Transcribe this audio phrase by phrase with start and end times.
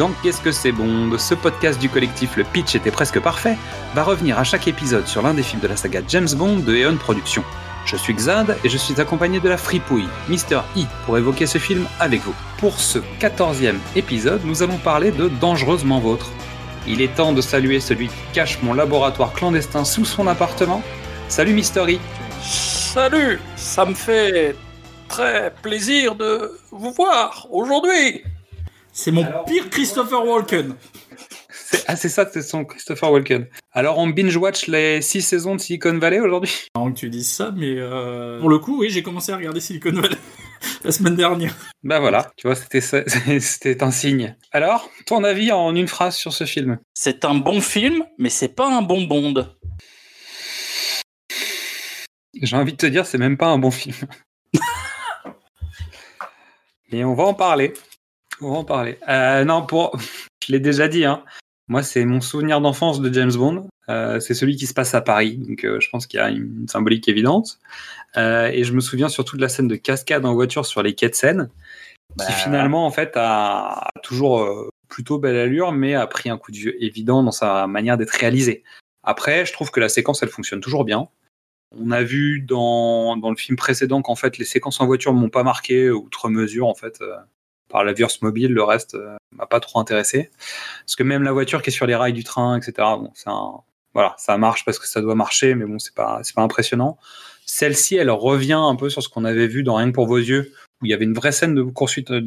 [0.00, 1.18] Dans Qu'est-ce que c'est Bond?
[1.18, 3.58] Ce podcast du collectif Le Pitch était presque parfait
[3.94, 6.74] va revenir à chaque épisode sur l'un des films de la saga James Bond de
[6.74, 7.44] Eon Productions.
[7.84, 11.58] Je suis Xad et je suis accompagné de la fripouille, Mister E, pour évoquer ce
[11.58, 12.32] film avec vous.
[12.56, 16.30] Pour ce 14e épisode, nous allons parler de Dangereusement Vôtre.
[16.86, 20.82] Il est temps de saluer celui qui cache mon laboratoire clandestin sous son appartement.
[21.28, 21.98] Salut Mister E
[22.40, 24.56] Salut Ça me fait
[25.08, 28.22] très plaisir de vous voir aujourd'hui
[28.92, 30.74] C'est mon pire Christopher Walken.
[31.50, 33.46] C'est- Ah, c'est ça, c'est son Christopher Walken.
[33.72, 36.50] Alors, on binge-watch les 6 saisons de Silicon Valley aujourd'hui?
[36.74, 39.60] Marrant que tu dises ça, mais euh, pour le coup, oui, j'ai commencé à regarder
[39.60, 40.16] Silicon Valley
[40.84, 41.54] la semaine dernière.
[41.84, 42.56] Bah voilà, tu vois,
[43.40, 44.36] c'était un signe.
[44.52, 46.78] Alors, ton avis en une phrase sur ce film?
[46.94, 49.46] C'est un bon film, mais c'est pas un bon Bond.
[52.42, 53.96] J'ai envie de te dire, c'est même pas un bon film.
[56.92, 57.72] Mais on va en parler.
[58.40, 58.98] On va en parler.
[59.08, 59.96] Euh, non, pour,
[60.46, 61.04] je l'ai déjà dit.
[61.04, 61.24] Hein.
[61.68, 63.68] Moi, c'est mon souvenir d'enfance de James Bond.
[63.88, 66.28] Euh, c'est celui qui se passe à Paris, donc euh, je pense qu'il y a
[66.28, 67.58] une symbolique évidente.
[68.16, 70.94] Euh, et je me souviens surtout de la scène de cascade en voiture sur les
[70.94, 71.50] quais de Seine,
[72.16, 76.28] Bah, qui finalement, en fait, a, a toujours euh, plutôt belle allure, mais a pris
[76.30, 78.62] un coup de vieux évident dans sa manière d'être réalisée.
[79.02, 81.08] Après, je trouve que la séquence, elle fonctionne toujours bien.
[81.76, 85.28] On a vu dans, dans le film précédent qu'en fait les séquences en voiture m'ont
[85.28, 87.00] pas marqué outre mesure en fait
[87.70, 90.30] par la Verse mobile, le reste euh, m'a pas trop intéressé.
[90.84, 92.72] Parce que même la voiture qui est sur les rails du train, etc.
[92.78, 93.60] Bon, un,
[93.94, 96.98] voilà, ça marche parce que ça doit marcher, mais bon, c'est pas pas impressionnant.
[97.46, 100.18] Celle-ci, elle revient un peu sur ce qu'on avait vu dans Rien que pour vos
[100.18, 101.62] yeux, où il y avait une vraie scène de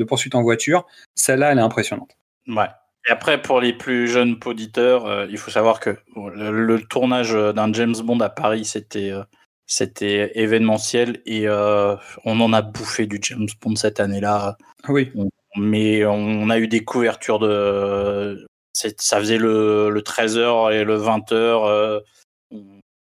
[0.04, 0.86] poursuite en voiture.
[1.16, 2.18] Celle-là, elle est impressionnante.
[2.48, 2.68] Ouais.
[3.08, 7.72] Et après, pour les plus jeunes auditeurs, euh, il faut savoir que le tournage d'un
[7.74, 9.24] James Bond à Paris, c'était euh,
[9.66, 14.58] c'était événementiel et euh, on en a bouffé du James Bond cette année-là.
[14.90, 15.12] Oui.
[15.56, 18.46] Mais on a eu des couvertures de.
[18.74, 21.34] Ça faisait le, le 13h et le 20h.
[21.34, 22.00] euh,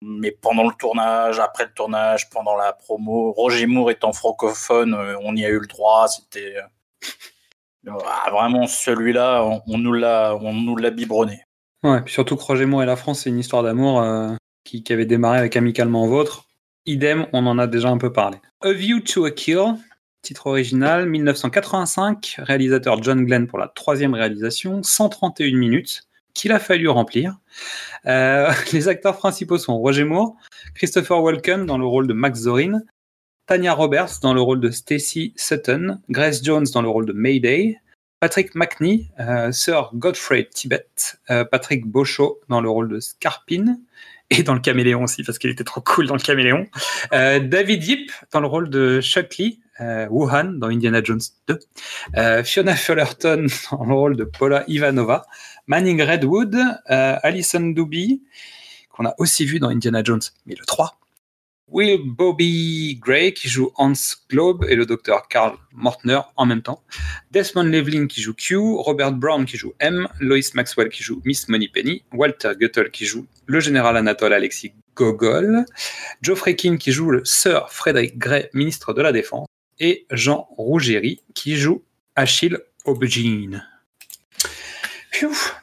[0.05, 5.17] mais pendant le tournage, après le tournage, pendant la promo, Roger Moore étant francophone, euh,
[5.23, 6.09] on y a eu le droit.
[6.09, 6.57] C'était.
[7.89, 11.45] ah, vraiment, celui-là, on, on nous l'a on nous l'a biberonné.
[11.85, 14.35] Ouais, puis surtout que Roger Moore et la France, c'est une histoire d'amour euh,
[14.65, 16.47] qui, avait démarré avec Amicalement Vôtre.
[16.87, 18.39] Idem, on en a déjà un peu parlé.
[18.63, 19.77] A View to a Kill,
[20.23, 26.03] titre original, 1985, réalisateur John Glenn pour la troisième réalisation, 131 minutes,
[26.35, 27.39] qu'il a fallu remplir.
[28.07, 30.35] Euh, les acteurs principaux sont Roger Moore,
[30.75, 32.81] Christopher Walken dans le rôle de Max Zorin,
[33.47, 37.79] Tanya Roberts dans le rôle de Stacy Sutton, Grace Jones dans le rôle de Mayday,
[38.21, 40.87] Patrick McNee, euh, Sir Godfrey Tibet,
[41.31, 43.79] euh, Patrick Beauchot dans le rôle de Scarpin,
[44.39, 46.67] et dans le caméléon aussi, parce qu'il était trop cool dans le caméléon.
[47.13, 51.59] Euh, David Yip dans le rôle de Chuck Lee, euh, Wuhan dans Indiana Jones 2,
[52.17, 55.27] euh, Fiona Fullerton dans le rôle de Paula Ivanova,
[55.67, 58.23] Manning Redwood, euh, Alison Doobie,
[58.91, 60.99] qu'on a aussi vu dans Indiana Jones, mais le 3.
[61.73, 63.95] Will Bobby Gray qui joue Hans
[64.29, 66.83] Globe et le docteur Carl Mortner en même temps.
[67.31, 71.49] Desmond Levlin qui joue Q, Robert Brown qui joue M, Lois Maxwell qui joue Miss
[71.49, 75.65] Moneypenny, Walter Guttel qui joue le général Anatole Alexis Gogol,
[76.21, 79.47] Geoffrey Keane qui joue le Sir Frederick Gray, ministre de la Défense,
[79.81, 81.83] et Jean Rougerie qui joue
[82.17, 83.67] Achille Aubergine.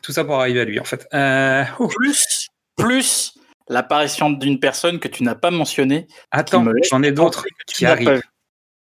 [0.01, 1.07] Tout ça pour arriver à lui en fait.
[1.13, 3.38] Euh, oh, Plus, plus
[3.69, 6.07] l'apparition d'une personne que tu n'as pas mentionnée.
[6.31, 8.21] attends, j'en ai d'autres qui arrivent.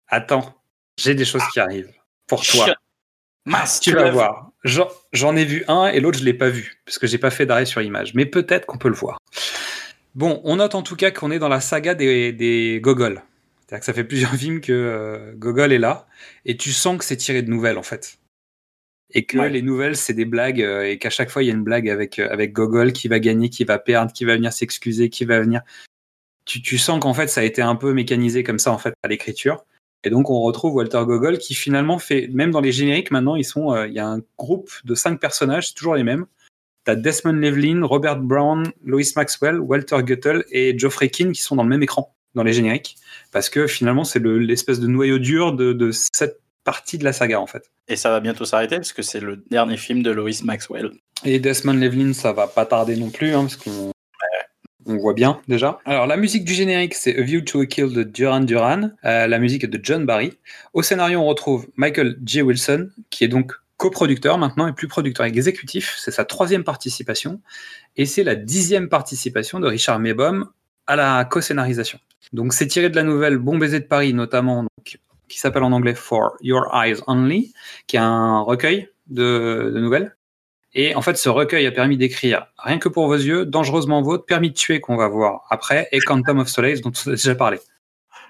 [0.08, 0.54] Attends,
[0.96, 1.92] j'ai des choses qui arrivent
[2.26, 2.74] pour toi.
[3.44, 4.50] Mince, Tu vas voir.
[4.64, 7.30] J'en- J'en ai vu un et l'autre je l'ai pas vu parce que j'ai pas
[7.30, 8.14] fait d'arrêt sur image.
[8.14, 9.18] Mais peut-être qu'on peut le voir.
[10.14, 13.22] Bon, on note en tout cas qu'on est dans la saga des, des Gogol.
[13.60, 16.06] C'est-à-dire que ça fait plusieurs films que euh, Gogol est là
[16.44, 18.18] et tu sens que c'est tiré de nouvelles en fait.
[19.14, 19.48] Et que Ouais.
[19.48, 21.88] les nouvelles c'est des blagues euh, et qu'à chaque fois il y a une blague
[21.88, 25.24] avec euh, avec Gogol qui va gagner, qui va perdre, qui va venir s'excuser, qui
[25.24, 25.62] va venir.
[26.44, 28.94] Tu, tu sens qu'en fait ça a été un peu mécanisé comme ça en fait
[29.02, 29.64] à l'écriture.
[30.04, 33.44] Et donc on retrouve Walter Gogol qui finalement fait, même dans les génériques maintenant, ils
[33.44, 36.26] sont, euh, il y a un groupe de cinq personnages, c'est toujours les mêmes.
[36.84, 41.64] T'as Desmond Levlin, Robert Brown, Lois Maxwell, Walter Guttel et Geoffrey Keane qui sont dans
[41.64, 42.96] le même écran dans les génériques,
[43.32, 47.12] parce que finalement c'est le- l'espèce de noyau dur de, de cette partie de la
[47.12, 47.70] saga en fait.
[47.88, 50.90] Et ça va bientôt s'arrêter parce que c'est le dernier film de Lois Maxwell.
[51.24, 53.92] Et Desmond Levlin, ça va pas tarder non plus, hein, parce qu'on
[54.88, 55.78] on voit bien déjà.
[55.84, 58.90] Alors la musique du générique, c'est A View to a Kill de Duran Duran.
[59.04, 60.32] Euh, la musique de John Barry.
[60.72, 62.42] Au scénario, on retrouve Michael J.
[62.42, 65.96] Wilson, qui est donc coproducteur maintenant et plus producteur exécutif.
[65.98, 67.40] C'est sa troisième participation.
[67.96, 70.48] Et c'est la dixième participation de Richard Maybaum
[70.86, 71.98] à la co-scénarisation.
[72.32, 74.66] Donc c'est tiré de la nouvelle Bon baiser de Paris, notamment,
[75.28, 77.52] qui s'appelle en anglais For Your Eyes Only,
[77.86, 80.16] qui est un recueil de, de nouvelles.
[80.74, 84.26] Et en fait, ce recueil a permis d'écrire Rien que pour vos yeux, Dangereusement vôtre,
[84.26, 87.34] Permis de tuer qu'on va voir après, et Quantum of Solace dont on a déjà
[87.34, 87.58] parlé.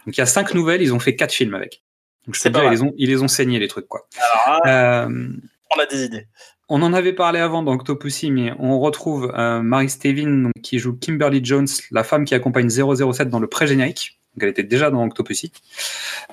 [0.06, 1.82] Donc il y a cinq nouvelles, ils ont fait quatre films avec.
[2.26, 4.06] Donc je pas dire, ils, les ont, ils les ont saignés les trucs quoi.
[4.46, 5.28] Alors, là, Euh,
[5.76, 6.26] on a des idées.
[6.68, 10.78] on en avait parlé avant dans Octopussy, mais on retrouve euh, Mary Stevin donc, qui
[10.78, 14.17] joue Kimberly Jones, la femme qui accompagne 007 dans le pré-générique.
[14.38, 15.50] Donc elle était déjà dans Octopussy.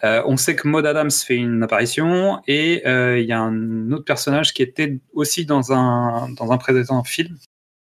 [0.04, 3.92] Euh, on sait que Maud Adams fait une apparition et euh, il y a un
[3.92, 7.36] autre personnage qui était aussi dans un, dans un précédent film,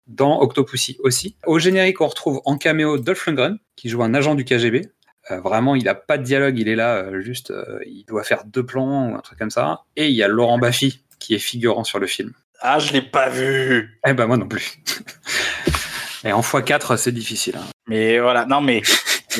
[0.06, 1.36] dans Octopussy aussi.
[1.46, 4.90] Au générique, on retrouve en caméo Dolph Lundgren qui joue un agent du KGB.
[5.30, 7.54] Euh, vraiment, il a pas de dialogue, il est là, juste,
[7.86, 9.84] il doit faire deux plans ou un truc comme ça.
[9.96, 12.34] Et il y a Laurent Baffy qui est figurant sur le film.
[12.60, 13.98] Ah, je l'ai pas vu.
[14.06, 14.78] Eh ben moi non plus.
[16.24, 17.56] Et en x4, c'est difficile.
[17.56, 17.66] hein.
[17.88, 18.82] Mais voilà, non mais,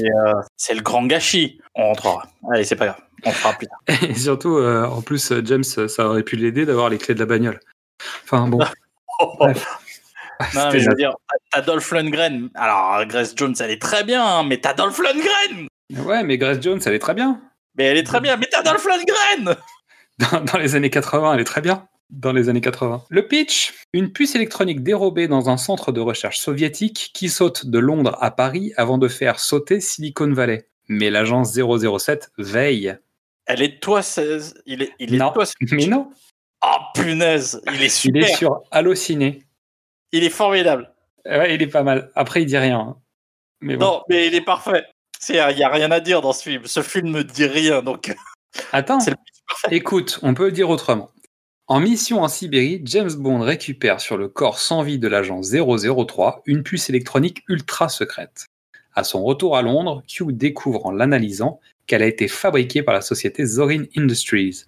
[0.01, 1.61] euh, c'est le grand gâchis.
[1.75, 2.27] On rentrera.
[2.51, 3.01] Allez, c'est pas grave.
[3.25, 4.03] On fera plus tard.
[4.09, 7.21] Et surtout, euh, en plus, euh, James, ça aurait pu l'aider d'avoir les clés de
[7.21, 7.61] la bagnole.
[8.25, 8.59] Enfin bon.
[9.39, 9.79] Bref.
[10.55, 11.15] Non, mais je veux dire,
[11.53, 12.51] t'as Dolph Lundgren.
[12.55, 15.69] Alors, Grace Jones, elle est très bien, hein, mais t'as Dolph Lundgren.
[16.05, 17.41] Ouais, mais Grace Jones, elle est très bien.
[17.77, 19.57] Mais elle est très bien, mais t'as Dolph Lundgren.
[20.19, 21.87] Dans, dans les années 80, elle est très bien.
[22.13, 23.05] Dans les années 80.
[23.09, 27.79] Le pitch une puce électronique dérobée dans un centre de recherche soviétique qui saute de
[27.79, 30.69] Londres à Paris avant de faire sauter Silicon Valley.
[30.89, 32.97] Mais l'agence 007 veille.
[33.47, 34.55] Elle est de toi, 16.
[34.67, 35.29] Il est, il est Non.
[35.29, 35.47] de toi.
[35.47, 36.11] ce- Mais non,
[36.65, 38.25] Oh punaise, il est il super.
[38.25, 39.43] est sur Allociné.
[40.13, 40.93] Il est formidable.
[41.25, 42.11] Ouais, il est pas mal.
[42.15, 42.79] Après, il dit rien.
[42.79, 42.97] hein.
[43.63, 43.87] Mais bon.
[43.87, 44.85] Non, mais il est parfait.
[45.29, 46.67] Il n'y a rien à dire dans ce film.
[46.67, 48.15] Ce film ne dit rien, donc
[48.73, 48.99] Attends,
[49.71, 51.11] écoute, on peut le dire autrement.
[51.69, 56.43] En mission en Sibérie, James Bond récupère sur le corps sans vie de l'agent 003
[56.45, 58.47] une puce électronique ultra secrète.
[58.95, 63.01] À son retour à Londres, Q découvre en l'analysant qu'elle a été fabriquée par la
[63.01, 64.65] société Zorin Industries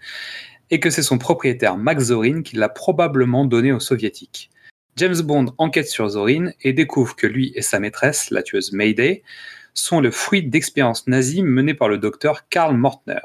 [0.71, 4.51] et que c'est son propriétaire Max Zorin qui l'a probablement donnée aux soviétiques.
[4.95, 9.25] James Bond enquête sur Zorin et découvre que lui et sa maîtresse, la tueuse Mayday,
[9.75, 13.21] sont le fruit d'expériences nazies menées par le docteur Karl Mortner,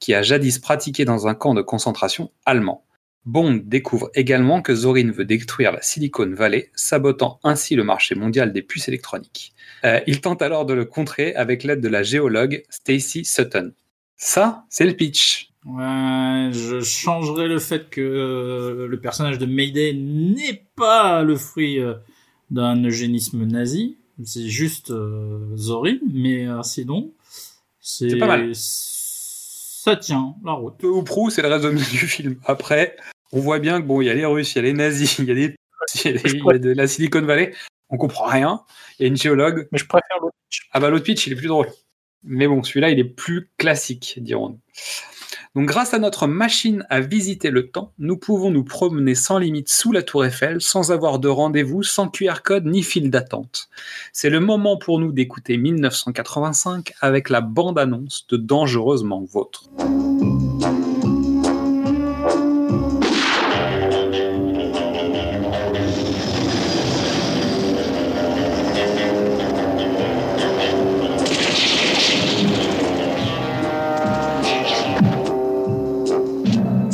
[0.00, 2.82] qui a jadis pratiqué dans un camp de concentration allemand.
[3.24, 8.52] Bond découvre également que Zorin veut détruire la Silicon Valley, sabotant ainsi le marché mondial
[8.52, 9.52] des puces électroniques.
[9.84, 13.72] Euh, il tente alors de le contrer avec l'aide de la géologue Stacy Sutton.
[14.16, 15.50] Ça, c'est le pitch.
[15.64, 21.78] Ouais, je changerais le fait que euh, le personnage de Mayday n'est pas le fruit
[21.78, 21.94] euh,
[22.50, 23.96] d'un eugénisme nazi.
[24.24, 27.12] C'est juste euh, Zorin, mais euh, sinon,
[27.80, 28.52] c'est C'est pas mal.
[29.84, 30.76] Ça tient la route.
[30.78, 32.36] Peu ou prou, c'est le résumé du film.
[32.44, 32.96] Après,
[33.32, 35.18] on voit bien que bon, il y a les Russes, il y a les nazis,
[35.18, 35.56] il y a, des,
[36.04, 37.52] il y a, des- il y a de la Silicon Valley.
[37.88, 38.62] On comprend rien.
[38.98, 39.66] Il y a une géologue.
[39.72, 40.68] Mais je préfère l'autre pitch.
[40.72, 41.66] Ah bah l'autre pitch, il est plus drôle.
[42.22, 44.60] Mais bon, celui-là, il est plus classique, dirons-nous.
[45.54, 49.68] Donc grâce à notre machine à visiter le temps, nous pouvons nous promener sans limite
[49.68, 53.68] sous la tour Eiffel, sans avoir de rendez-vous, sans QR code ni file d'attente.
[54.14, 59.68] C'est le moment pour nous d'écouter 1985 avec la bande-annonce de Dangereusement Vôtre.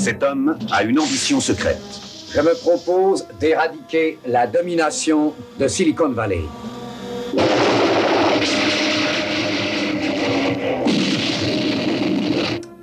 [0.09, 1.83] Cet homme a une ambition secrète.
[2.35, 6.41] Je me propose d'éradiquer la domination de Silicon Valley.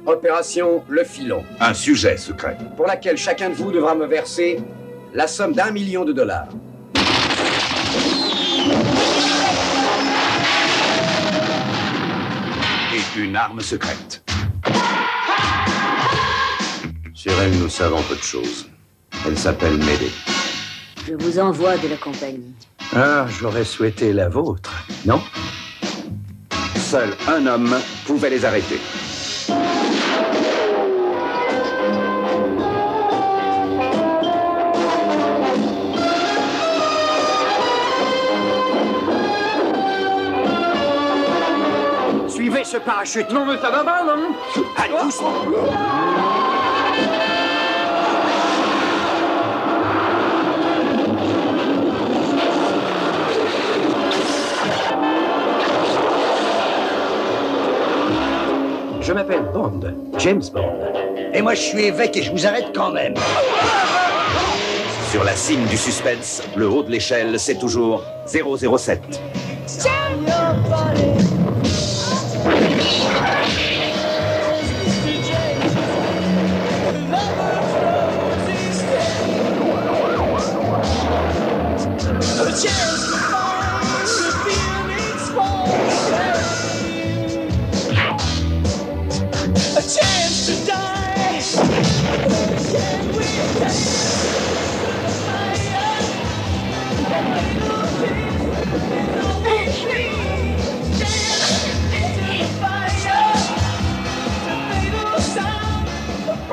[0.06, 2.58] Opération Le Filon, Un sujet secret.
[2.78, 4.60] pour laquelle chacun de vous devra me verser
[5.14, 6.48] la somme d'un million de dollars.
[12.94, 14.22] Et une arme secrète.
[17.28, 18.68] Sur elle, nous savons peu de choses.
[19.26, 20.12] Elle s'appelle Médée.
[21.08, 22.54] Je vous envoie de la compagnie.
[22.96, 24.72] Ah, j'aurais souhaité la vôtre,
[25.08, 25.20] non?
[26.78, 28.80] Seul un homme pouvait les arrêter.
[42.28, 43.32] Suivez ce parachute.
[43.32, 44.36] Non, mais ça va pas, non?
[44.78, 45.34] Allez, doucement.
[59.06, 59.82] Je m'appelle Bond,
[60.18, 60.80] James Bond.
[61.32, 63.14] Et moi, je suis évêque et je vous arrête quand même.
[65.12, 69.00] Sur la cime du suspense, le haut de l'échelle, c'est toujours 007.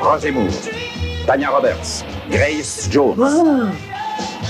[0.03, 0.51] Roger Moore,
[1.27, 3.73] Tanya Roberts, Grace Jones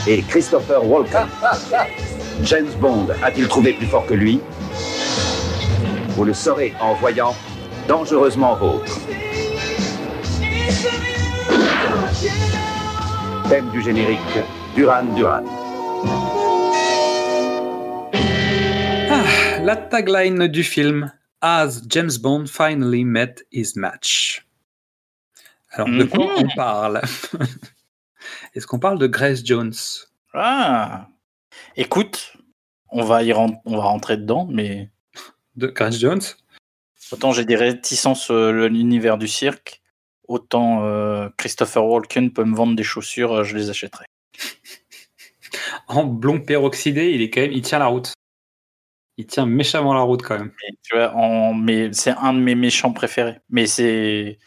[0.07, 1.29] et Christopher Walken.
[2.43, 4.41] James Bond a-t-il trouvé plus fort que lui?
[6.17, 7.35] Vous le saurez en voyant
[7.87, 8.99] Dangereusement Vôtre.
[13.51, 14.19] Thème du générique,
[14.75, 15.45] Duran Duran.
[19.63, 24.47] La tagline du film As James Bond finally met his match.
[25.73, 27.01] Alors, de quoi on parle?
[28.55, 29.73] Est-ce qu'on parle de Grace Jones?
[30.35, 31.09] Ah
[31.77, 32.37] Écoute,
[32.91, 34.91] on va, y ren- on va rentrer dedans, mais
[35.57, 36.21] De Grace Jones?
[37.11, 39.83] autant j'ai des réticences euh, l'univers du cirque,
[40.29, 44.07] autant euh, Christopher Walken peut me vendre des chaussures, euh, je les achèterai.
[45.89, 48.15] En blond peroxydé, il est quand même, il tient la route.
[49.19, 50.53] Il tient méchamment la route quand même.
[50.67, 53.39] Et tu vois, en, mais c'est un de mes méchants préférés.
[53.51, 54.39] Mais c'est,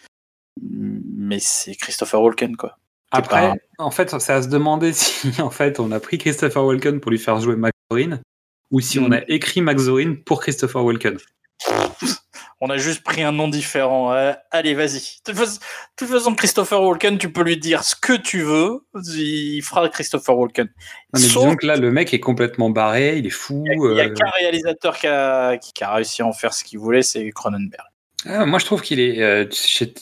[0.61, 2.77] mais c'est Christopher Walken quoi.
[3.11, 6.63] Après, pas en fait, c'est à se demander si en fait on a pris Christopher
[6.65, 8.19] Walken pour lui faire jouer Max Zorin
[8.71, 9.13] ou si on Mm.
[9.13, 11.17] a écrit Max Zorin pour Christopher Walken.
[12.61, 14.13] On a juste pris un nom différent.
[14.13, 14.99] Euh, allez, vas-y.
[14.99, 15.65] De toute façon- de
[15.97, 18.79] toute façon, Christopher Walken, tu peux lui dire ce que tu veux.
[19.13, 20.65] Il fera Christopher Walken.
[20.67, 20.71] Non,
[21.13, 23.63] mais Sauf disons que là, le mec est complètement barré, il est fou.
[23.67, 26.63] Il n'y a euh, qu'un réalisateur qui a, qui a réussi à en faire ce
[26.63, 27.85] qu'il voulait, c'est Cronenberg.
[28.25, 29.93] Ah, moi, je trouve qu'il est euh, chez,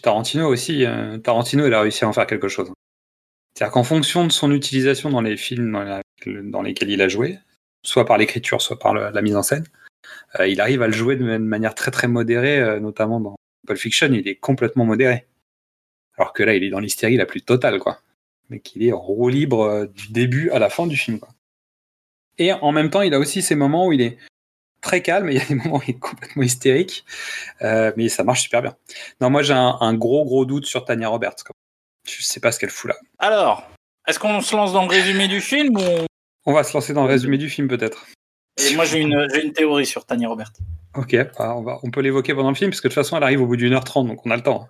[0.00, 0.84] Tarantino aussi.
[0.84, 2.72] euh, Tarantino, il a réussi à en faire quelque chose.
[3.54, 6.02] C'est-à-dire qu'en fonction de son utilisation dans les films
[6.44, 7.38] dans, lesquels il a joué,
[7.84, 9.64] soit par l'écriture, soit par la mise en scène,
[10.40, 13.36] euh, il arrive à le jouer de ma- de manière très très modérée, notamment dans
[13.66, 15.26] Pulp Fiction, il est complètement modéré.
[16.16, 18.00] Alors que là, il est dans l'hystérie la plus totale, quoi.
[18.48, 21.28] Mais qu'il est roue libre du début à la fin du film, quoi.
[22.38, 24.18] Et en même temps, il a aussi ces moments où il est
[24.82, 27.06] très calme, il y a des moments où il est complètement hystérique,
[27.62, 28.76] euh, mais ça marche super bien.
[29.22, 31.36] Non, moi j'ai un, un gros gros doute sur Tanya Roberts.
[32.06, 32.96] Je sais pas ce qu'elle fout là.
[33.18, 33.66] Alors,
[34.06, 35.82] est-ce qu'on se lance dans le résumé du film ou
[36.44, 38.04] on- va se lancer dans le résumé du film peut-être.
[38.60, 40.52] Et moi j'ai une, une théorie sur Tanya Robert.
[40.94, 43.16] Ok, bah, on, va, on peut l'évoquer pendant le film, parce que de toute façon
[43.16, 44.66] elle arrive au bout d'une heure trente, donc on a le temps.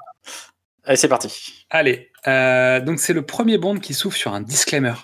[0.84, 1.64] Allez, c'est parti.
[1.70, 4.94] Allez, euh, donc c'est le premier Bond qui s'ouvre sur un disclaimer.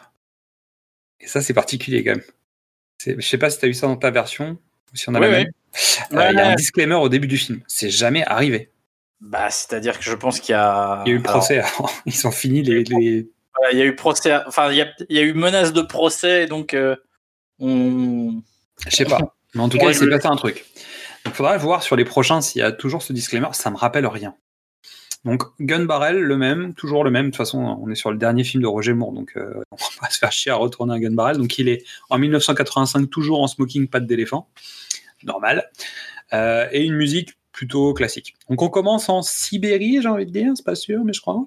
[1.21, 2.25] Et ça c'est particulier quand même.
[3.19, 4.59] Je sais pas si tu as eu ça dans ta version,
[4.95, 5.45] si on a Oui, la oui.
[5.45, 5.53] même.
[6.13, 7.61] Euh, Il y a un disclaimer au début du film.
[7.67, 8.71] C'est jamais arrivé.
[9.21, 11.03] Bah, c'est-à-dire que je pense qu'il y a.
[11.07, 11.89] Il y a eu Alors, procès avant.
[12.07, 14.35] Ils ont fini les, les, voilà, il y a eu procès.
[14.47, 16.97] Enfin, il y a, il y a eu menace de procès, donc euh,
[17.59, 18.41] on.
[18.89, 19.35] Je sais pas.
[19.55, 20.65] Mais en tout cas, il s'est passé un truc.
[21.25, 23.49] Donc, faudra voir sur les prochains s'il y a toujours ce disclaimer.
[23.53, 24.35] Ça me rappelle rien.
[25.25, 27.27] Donc, Gun Barrel, le même, toujours le même.
[27.27, 29.77] De toute façon, on est sur le dernier film de Roger Moore, donc euh, on
[29.77, 31.37] va pas se faire chier à retourner un Gun Barrel.
[31.37, 34.49] Donc, il est en 1985, toujours en smoking, patte d'éléphant.
[35.25, 35.69] Normal.
[36.33, 38.37] Euh, et une musique plutôt classique.
[38.49, 41.45] Donc, on commence en Sibérie, j'ai envie de dire, c'est pas sûr, mais je crois.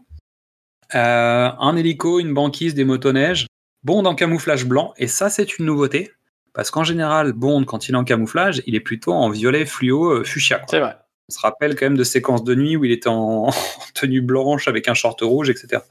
[0.93, 3.47] Euh, un hélico, une banquise, des motoneiges.
[3.83, 6.11] Bond en camouflage blanc, et ça, c'est une nouveauté.
[6.53, 10.23] Parce qu'en général, Bond, quand il est en camouflage, il est plutôt en violet fluo
[10.25, 10.61] fuchsia.
[10.67, 10.97] C'est vrai.
[11.31, 13.53] On se rappelle quand même de séquences de nuit où il était en, en
[13.93, 15.81] tenue blanche avec un short rouge, etc.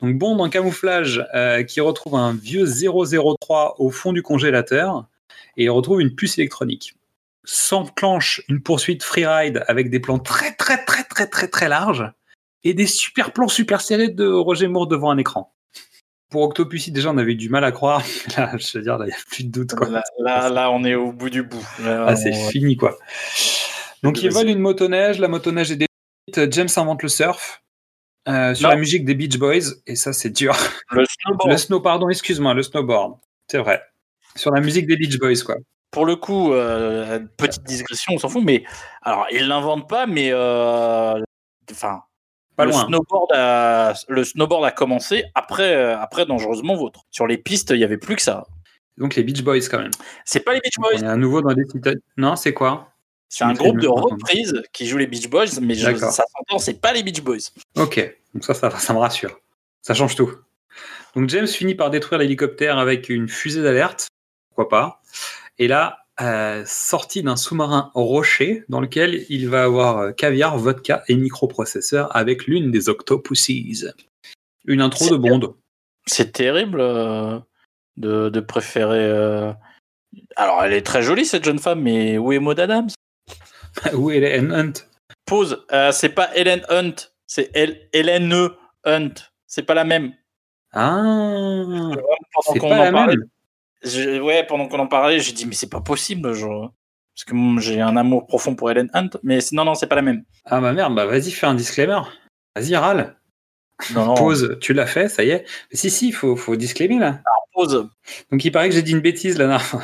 [0.00, 5.06] Donc Bond en camouflage euh, qui retrouve un vieux 003 au fond du congélateur
[5.56, 6.94] et il retrouve une puce électronique.
[7.42, 12.08] S'enclenche une poursuite freeride avec des plans très très très très très très larges
[12.62, 15.52] et des super plans super serrés de Roger Moore devant un écran.
[16.30, 18.02] Pour Octopussy, déjà, on avait eu du mal à croire.
[18.36, 19.74] Là, je veux dire, là, il n'y a plus de doute.
[19.74, 19.88] Quoi.
[19.88, 21.64] Là, là, là, on est au bout du bout.
[21.84, 22.98] Là, Ah, c'est fini, quoi.
[24.06, 25.18] Donc, ils volent une motoneige.
[25.18, 26.52] La motoneige est détruite.
[26.54, 27.62] James invente le surf
[28.28, 28.74] euh, sur Non.
[28.74, 29.74] la musique des Beach Boys.
[29.86, 30.54] Et ça, c'est dur.
[30.90, 31.50] Le snowboard.
[31.50, 33.18] Le snow, pardon, excuse-moi, le snowboard.
[33.48, 33.82] C'est vrai.
[34.34, 35.56] Sur la musique des Beach Boys, quoi.
[35.92, 38.64] Pour le coup, euh, petite digression, on s'en fout, mais
[39.02, 41.14] alors il l'invente pas, mais euh,
[41.70, 42.02] enfin,
[42.56, 42.86] Pas le loin.
[42.86, 47.04] snowboard a le snowboard a commencé après après dangereusement vôtre.
[47.10, 48.44] Sur les pistes, il y avait plus que ça.
[48.98, 49.90] Donc, les Beach Boys, quand même.
[50.24, 51.94] C'est pas les Beach Donc, Boys, on est à nouveau dans des cités.
[52.16, 52.88] Non, c'est quoi?
[53.28, 54.12] C'est un groupe de contre.
[54.12, 57.50] reprises qui joue les Beach Boys, mais je, ça s'entend, c'est pas les Beach Boys.
[57.76, 59.40] Ok, donc ça, ça, ça me rassure.
[59.82, 60.32] Ça change tout.
[61.14, 64.08] Donc James finit par détruire l'hélicoptère avec une fusée d'alerte,
[64.50, 65.02] pourquoi pas.
[65.58, 71.02] Et là, euh, sorti d'un sous-marin rocher dans lequel il va avoir euh, caviar, vodka
[71.08, 73.84] et microprocesseur avec l'une des Octopussies.
[74.66, 75.54] Une intro de Bond.
[76.06, 77.38] C'est terrible euh,
[77.96, 78.98] de, de préférer.
[78.98, 79.52] euh,
[80.36, 82.88] Alors, elle est très jolie cette jeune femme, mais où est Maud Adams?
[83.94, 84.72] Où est Helen Hunt?
[85.24, 85.64] Pause.
[85.72, 86.94] Euh, c'est pas Helen Hunt,
[87.26, 87.50] c'est
[87.92, 88.32] Hélène.
[88.84, 89.14] Hunt.
[89.46, 90.12] C'est pas la même.
[90.72, 93.28] Ah, Pendant c'est qu'on pas en la parlait, même.
[93.82, 96.72] je- ouais, pendant qu'on en parlait, j'ai dit mais c'est pas possible, genre.
[97.14, 100.02] Parce que j'ai un amour profond pour Helen Hunt, mais non, non, c'est pas la
[100.02, 100.24] même.
[100.44, 102.00] Ah bah merde, bah vas-y, fais un disclaimer.
[102.54, 103.16] Vas-y, râle.
[103.94, 105.44] Non, non, Pause, tu l'as fait, ça y est.
[105.70, 107.22] Mais si, si, faut, faut disclaimer là.
[107.52, 107.88] pause.
[108.30, 109.82] Donc il paraît que j'ai dit une bêtise dernière fois.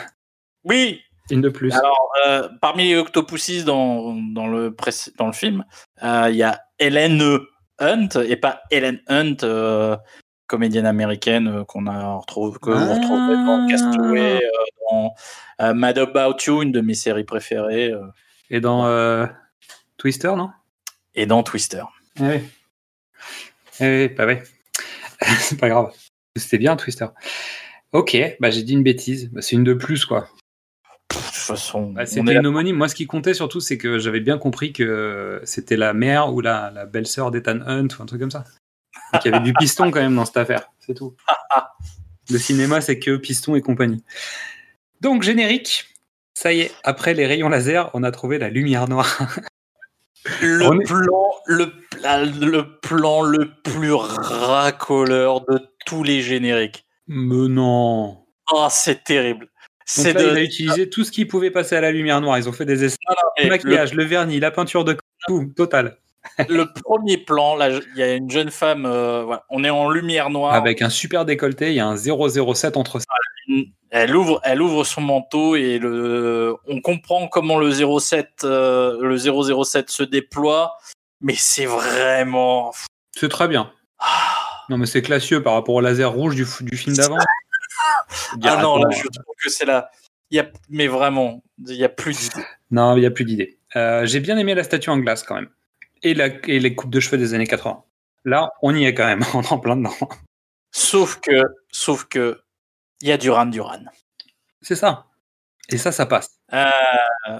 [0.64, 1.00] Oui,
[1.32, 1.72] Une de plus.
[1.72, 4.74] Alors, euh, parmi les Octopussy dans, dans, le,
[5.18, 5.64] dans le film,
[6.02, 7.20] euh, il y a Helen
[7.78, 9.96] Hunt et pas Helen Hunt, euh,
[10.46, 12.94] comédienne américaine euh, qu'on a retrouvé, que vous Ah.
[12.94, 14.48] retrouvez dans Castaway, euh,
[14.90, 15.14] dans
[15.62, 18.02] euh, Mad About You, une de mes séries préférées, euh,
[18.50, 19.26] Et dans euh,
[19.96, 20.50] Twister, non?
[21.14, 21.82] Et dans Twister.
[22.20, 22.40] Eh oui.
[23.80, 24.42] Eh oui, bah ouais.
[25.38, 25.92] c'est pas grave.
[26.36, 27.06] C'était bien Twister.
[27.92, 29.30] Ok, bah j'ai dit une bêtise.
[29.32, 30.28] Bah, c'est une de plus, quoi.
[31.42, 32.76] Façon, Bah, c'était une homonyme.
[32.76, 36.40] Moi, ce qui comptait surtout, c'est que j'avais bien compris que c'était la mère ou
[36.40, 38.44] la, la belle-sœur d'Ethan Hunt ou un truc comme ça.
[39.12, 40.68] Donc, il y avait du piston quand même dans cette affaire.
[40.80, 41.14] C'est tout.
[42.30, 44.02] Le cinéma, c'est que piston et compagnie.
[45.00, 45.86] Donc, générique.
[46.34, 49.18] Ça y est, après les rayons laser, on a trouvé la lumière noire.
[50.40, 56.84] le est- plan, le, pla- le plan le plus racoleur de tous les génériques.
[57.08, 58.24] Mais non.
[58.52, 59.48] Oh, c'est terrible.
[59.84, 62.38] C'est de il a utilisé tout ce qui pouvait passer à la lumière noire.
[62.38, 62.96] Ils ont fait des essais.
[63.38, 65.98] Et Le maquillage, le vernis, la peinture de tout, total.
[66.48, 69.90] le premier plan, là, il y a une jeune femme, euh, voilà, on est en
[69.90, 70.54] lumière noire.
[70.54, 73.06] Avec un super décolleté, il y a un 007 entre ça.
[73.90, 79.16] Elle ouvre, elle ouvre son manteau et le, on comprend comment le 07, euh, le
[79.64, 80.76] 007 se déploie,
[81.20, 82.72] mais c'est vraiment.
[83.14, 83.72] C'est très bien.
[84.68, 87.18] Non, mais c'est classieux par rapport au laser rouge du, du film d'avant.
[88.44, 89.90] Ah non, là, je trouve que c'est là.
[90.30, 92.46] Y a, mais vraiment, il y a plus d'idées.
[92.70, 93.58] Non, il n'y a plus d'idées.
[93.76, 95.48] Euh, J'ai bien aimé la statue en glace quand même.
[96.02, 97.82] Et, la, et les coupes de cheveux des années 80.
[98.24, 99.22] Là, on y est quand même.
[99.34, 99.92] On est en plein dedans.
[100.70, 102.40] Sauf que, sauf que,
[103.02, 103.84] il y a Duran Duran.
[104.62, 105.06] C'est ça.
[105.68, 106.38] Et ça, ça passe.
[106.52, 106.64] Euh,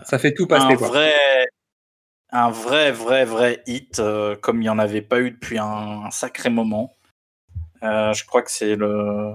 [0.05, 0.89] Ça fait tout passer, un quoi.
[0.89, 1.15] vrai,
[2.31, 6.05] un vrai, vrai, vrai hit, euh, comme il n'y en avait pas eu depuis un,
[6.05, 6.95] un sacré moment.
[7.83, 9.33] Euh, je crois que c'est le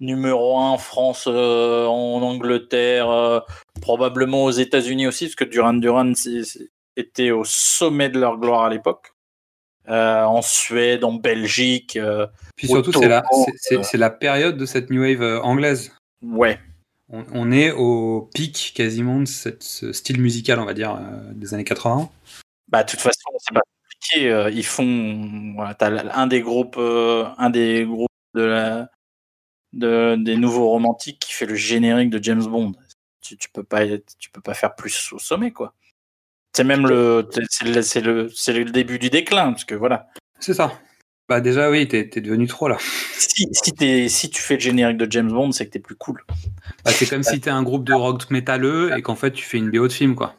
[0.00, 3.40] numéro un en France, euh, en Angleterre, euh,
[3.80, 6.12] probablement aux États-Unis aussi, parce que Duran Duran
[6.96, 9.12] était au sommet de leur gloire à l'époque.
[9.88, 11.98] Euh, en Suède, en Belgique,
[12.56, 13.22] Puis surtout, c'est la,
[13.92, 15.92] la période de cette new wave anglaise.
[16.22, 16.58] ouais.
[17.12, 20.98] On, on est au pic quasiment de cette- ce style musical, on va dire,
[21.34, 22.08] des années 80.
[22.68, 24.50] Bah, de toute façon, c'est pas compliqué.
[24.56, 25.76] Ils font, voilà,
[26.14, 28.88] un des groupes, un des groupes de la,
[29.74, 32.72] de, des nouveaux romantiques qui fait le générique de James Bond.
[33.20, 33.82] Tu, tu peux pas,
[34.18, 35.74] tu peux pas faire plus au sommet, quoi.
[36.56, 40.08] C'est même le, c'est le, c'est le, le début du déclin, parce que voilà.
[40.40, 40.72] C'est ça.
[41.28, 42.76] Bah déjà, oui, t'es t'es devenu trop là.
[43.16, 45.96] Si, si, t'es- si tu fais le générique de James Bond, c'est que t'es plus
[45.96, 46.22] cool.
[46.84, 49.56] Bah, c'est comme si t'es un groupe de rock métalleux et qu'en fait, tu fais
[49.56, 50.34] une BO de film, quoi.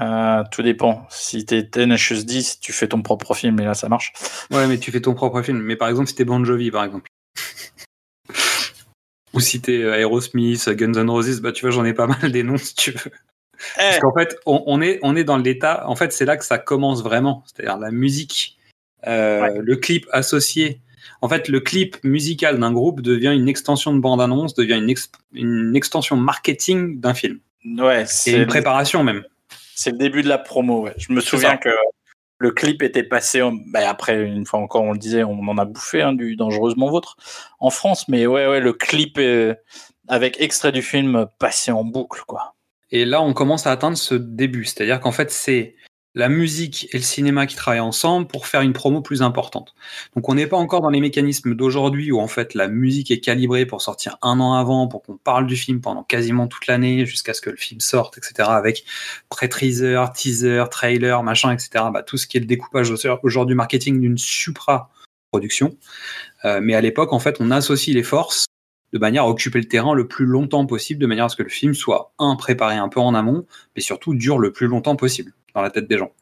[0.00, 1.06] Euh, tout dépend.
[1.10, 4.12] Si t'es Tenacious D, si tu fais ton propre film, et là ça marche.
[4.50, 5.58] Ouais, mais tu fais ton propre film.
[5.60, 7.06] Mais par exemple, si t'es Bon Jovi, par exemple.
[9.32, 12.32] Ou si t'es euh, Aerosmith, Guns N' Roses, bah tu vois, j'en ai pas mal
[12.32, 13.10] des noms si tu veux.
[13.76, 15.86] Eh, Parce qu'en fait, on, on est, on est dans l'état.
[15.88, 17.44] En fait, c'est là que ça commence vraiment.
[17.46, 18.58] C'est-à-dire la musique,
[19.06, 20.80] euh, le clip associé.
[21.22, 25.10] En fait, le clip musical d'un groupe devient une extension de bande-annonce, devient une, ex-
[25.34, 27.38] une extension marketing d'un film.
[27.64, 29.24] ouais, c'est une préparation même.
[29.74, 30.82] C'est le début de la promo.
[30.84, 30.94] Ouais.
[30.96, 31.68] Je me souviens que
[32.40, 33.42] le clip était passé.
[33.42, 36.34] en- bah, après, une fois encore, on le disait, on en a bouffé hein, du
[36.36, 37.16] dangereusement vôtre
[37.60, 38.08] en France.
[38.08, 39.56] Mais ouais, ouais, le clip est-
[40.08, 42.54] avec extrait du film passé en boucle, quoi.
[42.90, 44.64] Et là, on commence à atteindre ce début.
[44.64, 45.76] C'est-à-dire qu'en fait, c'est
[46.14, 49.74] la musique et le cinéma qui travaillent ensemble pour faire une promo plus importante.
[50.16, 53.20] Donc, on n'est pas encore dans les mécanismes d'aujourd'hui où en fait la musique est
[53.20, 57.06] calibrée pour sortir un an avant, pour qu'on parle du film pendant quasiment toute l'année
[57.06, 58.48] jusqu'à ce que le film sorte, etc.
[58.50, 58.84] Avec
[59.28, 61.84] pré-teaser, teaser, trailer, machin, etc.
[61.92, 62.92] Bah, tout ce qui est le découpage
[63.22, 65.76] aujourd'hui marketing d'une supra-production.
[66.44, 68.46] Euh, mais à l'époque, en fait, on associe les forces
[68.92, 71.44] de manière à occuper le terrain le plus longtemps possible, de manière à ce que
[71.44, 73.46] le film soit, un, préparé un peu en amont,
[73.76, 76.12] mais surtout dure le plus longtemps possible dans la tête des gens.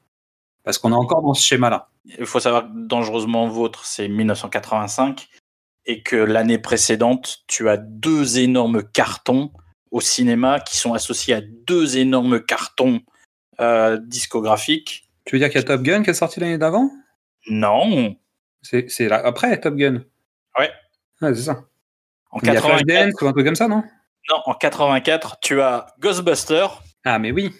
[0.65, 1.91] Parce qu'on est encore dans ce schéma-là.
[2.19, 5.29] Il faut savoir que dangereusement vôtre, c'est 1985
[5.87, 9.51] et que l'année précédente, tu as deux énormes cartons
[9.91, 13.01] au cinéma qui sont associés à deux énormes cartons
[13.61, 15.11] euh, discographiques.
[15.25, 16.91] Tu veux dire qu'il y a Top Gun qui est sorti l'année d'avant?
[17.49, 18.17] Non,
[18.63, 20.05] C'est après Top Gun.
[20.59, 20.71] Ouais.
[21.23, 21.65] Ouais, c'est ça.
[22.31, 23.83] en Il y a 84, Flashdance ou un truc comme ça, non?
[24.31, 27.55] Non, en 84, tu as Ghostbusters Ah, mais oui.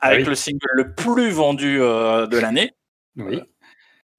[0.00, 0.28] Avec oui.
[0.30, 2.72] le single le plus vendu euh, de l'année.
[3.16, 3.40] Oui.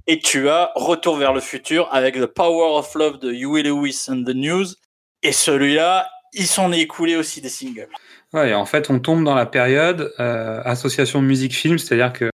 [0.08, 4.06] Et tu as Retour vers le futur avec The Power of Love de Huey Lewis
[4.10, 4.66] and the News.
[5.24, 7.88] Et celui-là, il s'en est écoulé aussi des singles.
[8.34, 12.30] Ouais, et en fait, on tombe dans la période euh, association musique-film, c'est-à-dire que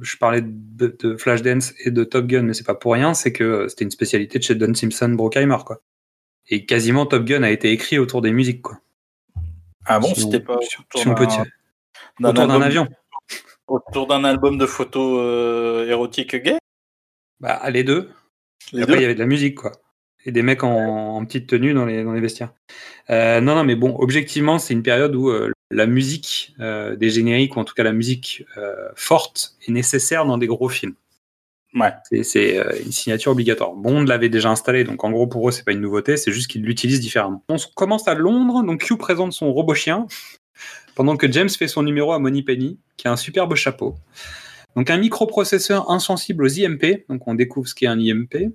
[0.00, 3.32] je parlais de, de Flashdance et de Top Gun, mais c'est pas pour rien, c'est
[3.32, 5.80] que c'était une spécialité de chez Don Simpson Brockheimer, quoi.
[6.48, 8.78] Et quasiment Top Gun a été écrit autour des musiques, quoi.
[9.86, 11.48] Ah bon, Si on- c'était pas si autour si on peut tirer.
[12.20, 12.88] D'un Autour d'un album- avion.
[13.66, 16.58] Autour d'un album de photos euh, érotiques gay
[17.40, 18.10] Bah, les deux.
[18.72, 19.72] Les Après, il y avait de la musique, quoi.
[20.26, 22.52] Et des mecs en, en petite tenue dans les, dans les vestiaires.
[23.10, 27.56] Euh, non, non, mais bon, objectivement, c'est une période où euh, la musique des génériques,
[27.56, 28.44] ou en tout cas la musique
[28.94, 30.94] forte, est nécessaire dans des gros films.
[31.74, 31.92] Ouais.
[32.04, 33.72] C'est- C'est une signature obligatoire.
[33.72, 36.48] Bond l'avait déjà installé, donc en gros, pour eux, c'est pas une nouveauté, c'est juste
[36.50, 37.42] qu'ils l'utilisent différemment.
[37.48, 40.06] On commence à Londres, donc Q présente son robot chien,
[40.94, 43.96] pendant que James fait son numéro à Moneypenny, qui a un superbe chapeau.
[44.76, 48.52] Donc un microprocesseur insensible aux IMP, donc on découvre ce qu'est un IMP,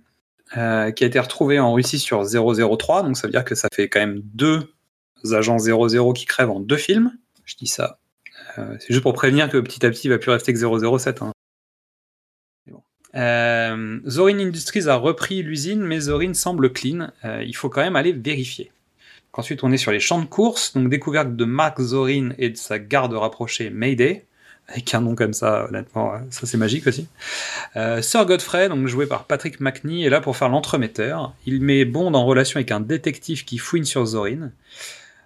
[0.58, 3.68] euh, qui a été retrouvé en Russie sur 003, donc ça veut dire que ça
[3.74, 4.68] fait quand même deux
[5.32, 7.14] agents 00 qui crèvent en deux films.
[7.46, 8.00] Je dis ça.
[8.58, 10.60] euh, c'est juste pour prévenir que petit à petit, il va plus rester que
[10.98, 11.22] 007.
[11.22, 11.32] hein.
[13.16, 17.12] Euh, Zorin Industries a repris l'usine, mais Zorin semble clean.
[17.24, 18.72] Il faut quand même aller vérifier.
[19.34, 22.58] Ensuite, on est sur les champs de course, donc découverte de Mark Zorin et de
[22.58, 24.26] sa garde rapprochée Mayday.
[24.68, 27.08] Avec un nom comme ça, honnêtement, euh, ça c'est magique aussi.
[27.76, 31.34] Euh, Sir Godfrey, donc joué par Patrick McNee, est là pour faire l'entremetteur.
[31.48, 34.52] Il met Bond en relation avec un détective qui fouine sur Zorin.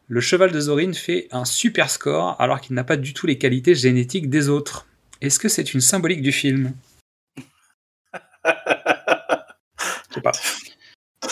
[0.08, 3.38] Le cheval de Zorin fait un super score alors qu'il n'a pas du tout les
[3.38, 4.86] qualités génétiques des autres.
[5.22, 6.74] Est-ce que c'est une symbolique du film?
[8.46, 10.32] Je sais pas.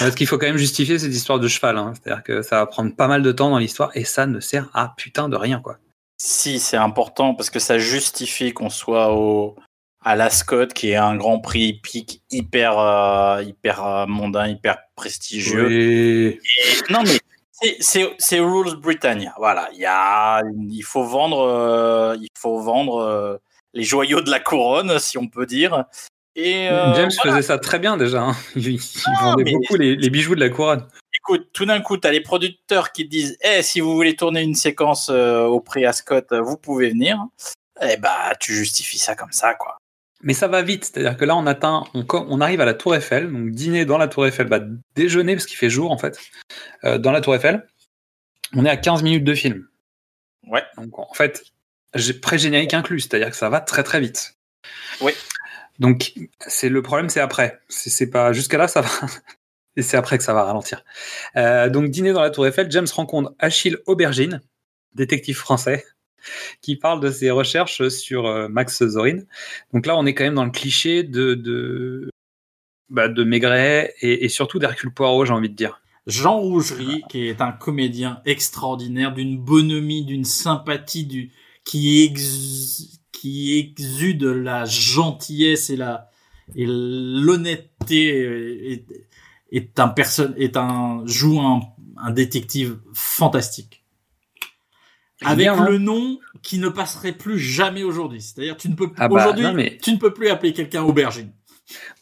[0.06, 1.78] Parce qu'il faut quand même justifier cette histoire de cheval.
[1.78, 1.94] hein.
[1.96, 4.70] C'est-à-dire que ça va prendre pas mal de temps dans l'histoire et ça ne sert
[4.74, 5.78] à putain de rien, quoi.
[6.18, 9.56] Si, c'est important parce que ça justifie qu'on soit au
[10.04, 15.68] à l'Ascot, qui est un Grand Prix hippique hyper euh, hyper euh, mondain, hyper prestigieux.
[15.68, 15.74] Oui.
[15.76, 17.18] Et- non mais
[17.80, 19.34] c'est- rules Britannia.
[19.38, 23.38] Voilà, il y a il faut vendre euh, il faut vendre euh,
[23.74, 25.86] les joyaux de la couronne, si on peut dire.
[26.36, 27.38] Et euh, James voilà.
[27.38, 28.22] faisait ça très bien déjà.
[28.22, 28.36] hein.
[28.56, 30.88] Il, il Ah, vendait beaucoup les, les bijoux de la couronne.
[31.14, 34.16] écoute, tout d'un coup, tu as les producteurs qui te disent Eh, si vous voulez
[34.16, 37.18] tourner une séquence euh, au prix Ascot, vous pouvez venir.
[37.82, 39.78] Eh bah, tu justifies ça comme ça, quoi.
[40.24, 43.32] Mais ça va vite, c'est-à-dire que là on atteint, on arrive à la Tour Eiffel,
[43.32, 44.60] donc dîner dans la Tour Eiffel, bah,
[44.94, 46.20] déjeuner parce qu'il fait jour en fait,
[46.84, 47.66] euh, dans la Tour Eiffel.
[48.56, 49.68] On est à 15 minutes de film.
[50.46, 50.62] Ouais.
[50.78, 51.42] Donc en fait,
[51.96, 54.36] j'ai pré-générique inclus, c'est-à-dire que ça va très très vite.
[55.02, 55.14] Oui.
[55.80, 57.60] Donc c'est le problème, c'est après.
[57.70, 58.90] C'est pas jusqu'à là ça va.
[59.78, 60.84] Et c'est après que ça va ralentir.
[61.38, 64.42] Euh, donc dîner dans la Tour Eiffel, James rencontre Achille Aubergine,
[64.96, 65.86] détective français,
[66.62, 69.20] qui parle de ses recherches sur euh, Max Zorin.
[69.74, 72.10] Donc là, on est quand même dans le cliché de de,
[72.90, 75.82] bah, de Maigret et, et surtout d'Hercule Poirot, j'ai envie de dire.
[76.08, 81.32] Jean Rougerie, qui est un comédien extraordinaire, d'une bonhomie, d'une sympathie, du
[81.64, 83.01] qui ex...
[83.12, 86.10] qui exude la gentillesse et la
[86.56, 88.86] et l'honnêteté est,
[89.52, 91.62] est un personne est un joue un,
[91.98, 93.84] un détective fantastique
[95.24, 98.22] avec Bien, hein le nom qui ne passerait plus jamais aujourd'hui.
[98.22, 101.32] C'est-à-dire tu ne peux Ah bah, aujourd'hui mais- tu ne peux plus appeler quelqu'un aubergine.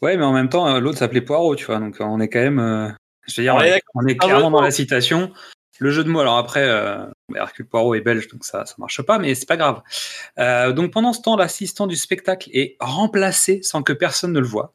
[0.02, 1.78] Ouais, mais en même temps, euh, l'autre s'appelait Poirot, tu vois.
[1.78, 2.88] Donc euh, on est quand même, euh,
[3.28, 5.30] je veux dire, On on est on est jeu clairement dans la citation.
[5.78, 6.20] Le jeu de mots.
[6.20, 7.04] Alors après, euh,
[7.36, 9.82] Hercule Poirot est belge, donc ça, ça marche pas, mais c'est pas grave.
[10.38, 14.46] Euh, donc pendant ce temps, l'assistant du spectacle est remplacé sans que personne ne le
[14.46, 14.72] voie.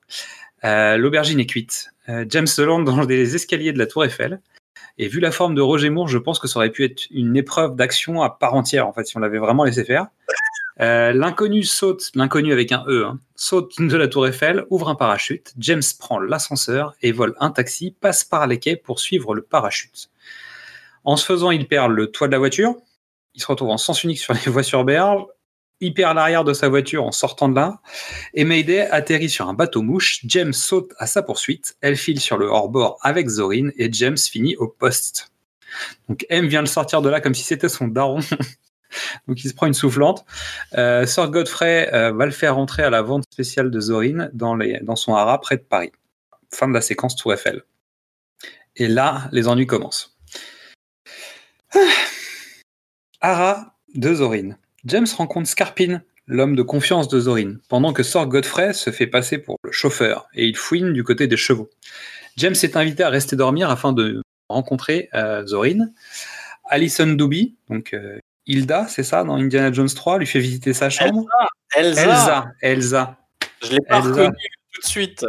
[0.64, 1.90] Euh, L'aubergine est cuite.
[2.10, 4.42] Euh, James se lance dans les escaliers de la Tour Eiffel.
[4.98, 7.36] Et vu la forme de Roger Moore, je pense que ça aurait pu être une
[7.36, 10.08] épreuve d'action à part entière, en fait, si on l'avait vraiment laissé faire.
[10.78, 15.54] L'inconnu saute, l'inconnu avec un E, hein, saute de la tour Eiffel, ouvre un parachute,
[15.58, 20.10] James prend l'ascenseur et vole un taxi, passe par les quais pour suivre le parachute.
[21.06, 22.76] En se faisant, il perd le toit de la voiture,
[23.36, 25.26] il se retrouve en sens unique sur les voies sur berge,
[25.82, 27.80] il perd l'arrière de sa voiture en sortant de là,
[28.34, 32.38] et Mayday atterrit sur un bateau mouche, James saute à sa poursuite, elle file sur
[32.38, 35.32] le hors-bord avec Zorin, et James finit au poste.
[36.08, 38.20] Donc M vient le sortir de là comme si c'était son daron.
[39.28, 40.26] Donc il se prend une soufflante.
[40.78, 44.56] Euh, Sir Godfrey euh, va le faire rentrer à la vente spéciale de Zorin dans,
[44.56, 45.92] les, dans son haras près de Paris.
[46.54, 47.64] Fin de la séquence Tour Eiffel.
[48.78, 50.15] Et là, les ennuis commencent.
[53.22, 54.58] Haras de Zorin.
[54.86, 59.38] James rencontre Scarpin, l'homme de confiance de Zorin, pendant que Sir Godfrey se fait passer
[59.38, 61.70] pour le chauffeur et il fouine du côté des chevaux.
[62.38, 65.90] James est invité à rester dormir afin de rencontrer euh, Zorin.
[66.66, 70.90] Alison Doobie, donc euh, Hilda, c'est ça, dans Indiana Jones 3, lui fait visiter sa
[70.90, 71.26] chambre.
[71.76, 73.18] Elsa, Elsa, Elsa.
[73.64, 74.36] je l'ai pas reconnue
[74.74, 75.26] tout de suite.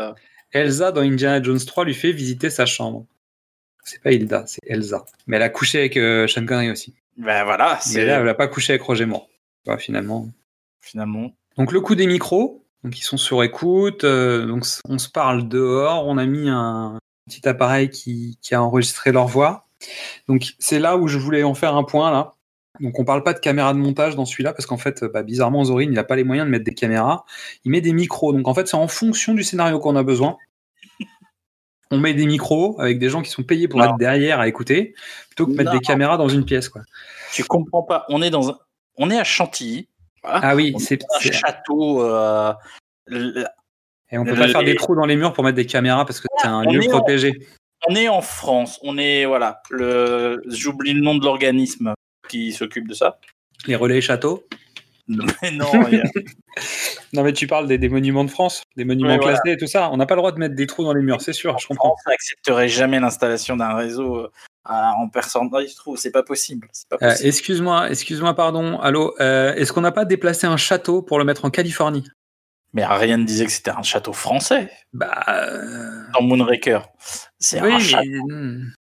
[0.52, 3.06] Elsa, dans Indiana Jones 3, lui fait visiter sa chambre.
[3.86, 5.06] C'est pas Hilda, c'est Elsa.
[5.28, 6.94] Mais elle a couché avec euh, Sean Connery aussi.
[7.16, 9.28] Ben voilà, Mais c'est là, elle a pas couché avec Roger Moore.
[9.66, 10.28] Ouais, finalement.
[10.80, 11.32] finalement.
[11.56, 15.48] Donc le coup des micros, Donc ils sont sur écoute, euh, donc on se parle
[15.48, 19.68] dehors, on a mis un petit appareil qui, qui a enregistré leur voix.
[20.26, 22.32] Donc c'est là où je voulais en faire un point là.
[22.80, 25.64] Donc on parle pas de caméra de montage dans celui-là parce qu'en fait, bah, bizarrement,
[25.64, 27.24] Zorin, il n'a pas les moyens de mettre des caméras.
[27.64, 28.32] Il met des micros.
[28.32, 30.36] Donc en fait, c'est en fonction du scénario qu'on a besoin.
[31.90, 33.86] On met des micros avec des gens qui sont payés pour Non.
[33.86, 34.94] être derrière à écouter,
[35.28, 35.78] plutôt que de mettre Non.
[35.78, 36.68] des caméras dans une pièce.
[36.68, 36.82] Quoi.
[37.32, 38.04] Tu comprends pas.
[38.08, 38.58] On est dans un...
[38.96, 39.88] on est à Chantilly.
[40.22, 40.40] Voilà.
[40.42, 41.04] Ah oui, c'est.
[41.04, 42.02] un château.
[42.02, 42.52] euh,
[44.10, 46.04] Et on peut pas Les- faire des trous dans les murs pour mettre des caméras
[46.04, 47.46] parce que c'est un on lieu en- protégé.
[47.88, 48.80] On est en France.
[48.82, 49.62] On est voilà.
[49.70, 51.94] Le j'oublie le nom de l'organisme
[52.28, 53.18] qui s'occupe de ça.
[53.66, 54.44] Les relais châteaux.
[55.08, 55.70] Mais non.
[57.12, 59.38] Non, mais tu parles des, des monuments de France, des monuments Oui, voilà.
[59.38, 59.90] classés et tout ça.
[59.92, 61.66] On n'a pas le droit de mettre des trous dans les murs, c'est sûr, je
[61.66, 61.90] comprends.
[61.90, 64.28] France n'accepterait jamais l'installation d'un réseau euh,
[64.68, 65.48] en personne.
[65.60, 66.68] Il se trouve, c'est pas possible.
[66.94, 67.28] Euh, possible.
[67.28, 68.78] excuse-moi, excuse-moi, pardon.
[68.80, 72.04] Allô, euh, est-ce qu'on n'a pas déplacé un château pour le mettre en Californie?
[72.72, 75.24] Mais rien ne disait que c'était un château français Bah.
[75.28, 76.80] euh, dans Moonraker.
[77.38, 78.04] C'est oui, un mais- château.
[78.28, 78.72] hmm,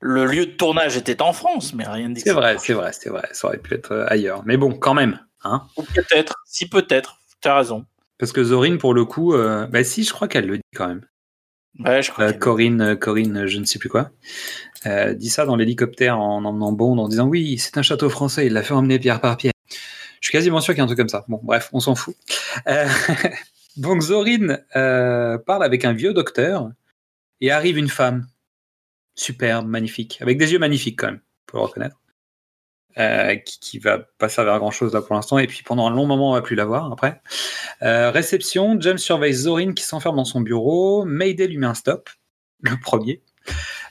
[0.00, 2.72] Le lieu de tournage était en France, mais rien ne que C'est c'était vrai, c'est
[2.72, 3.28] vrai, c'est vrai.
[3.32, 4.42] Ça aurait pu être ailleurs.
[4.46, 5.20] Mais bon, quand même.
[5.44, 5.62] Hein?
[5.76, 7.18] Ou Peut-être, si peut-être.
[7.40, 7.86] T'as raison.
[8.18, 10.86] Parce que Zorin, pour le coup, euh, bah si, je crois qu'elle le dit quand
[10.88, 11.02] même.
[11.78, 12.26] Ouais, je crois.
[12.26, 14.10] Euh, Corinne, euh, Corinne, je ne sais plus quoi,
[14.86, 18.46] euh, dit ça dans l'hélicoptère en emmenant Bond en disant oui, c'est un château français,
[18.46, 19.52] il l'a fait emmener pierre par pierre.
[20.20, 21.24] Je suis quasiment sûr qu'il y a un truc comme ça.
[21.28, 22.14] Bon, bref, on s'en fout.
[23.76, 26.70] Donc Zorin parle avec un vieux docteur
[27.40, 28.28] et arrive une femme
[29.14, 32.01] superbe, magnifique, avec des yeux magnifiques quand même, faut le reconnaître.
[32.98, 35.86] Euh, qui, qui va pas servir à grand chose là pour l'instant, et puis pendant
[35.86, 37.22] un long moment on va plus la voir après.
[37.80, 42.10] Euh, réception, James surveille Zorin qui s'enferme dans son bureau, Mayday lui met un stop,
[42.60, 43.22] le premier.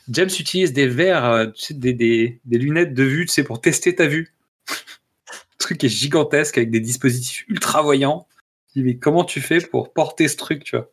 [0.08, 3.44] James utilise des verres, euh, tu sais, des, des, des lunettes de vue, tu sais,
[3.44, 4.36] pour tester ta vue.
[4.70, 8.28] Le truc est gigantesque avec des dispositifs ultra voyants.
[8.76, 10.90] Mais comment tu fais pour porter ce truc, tu vois?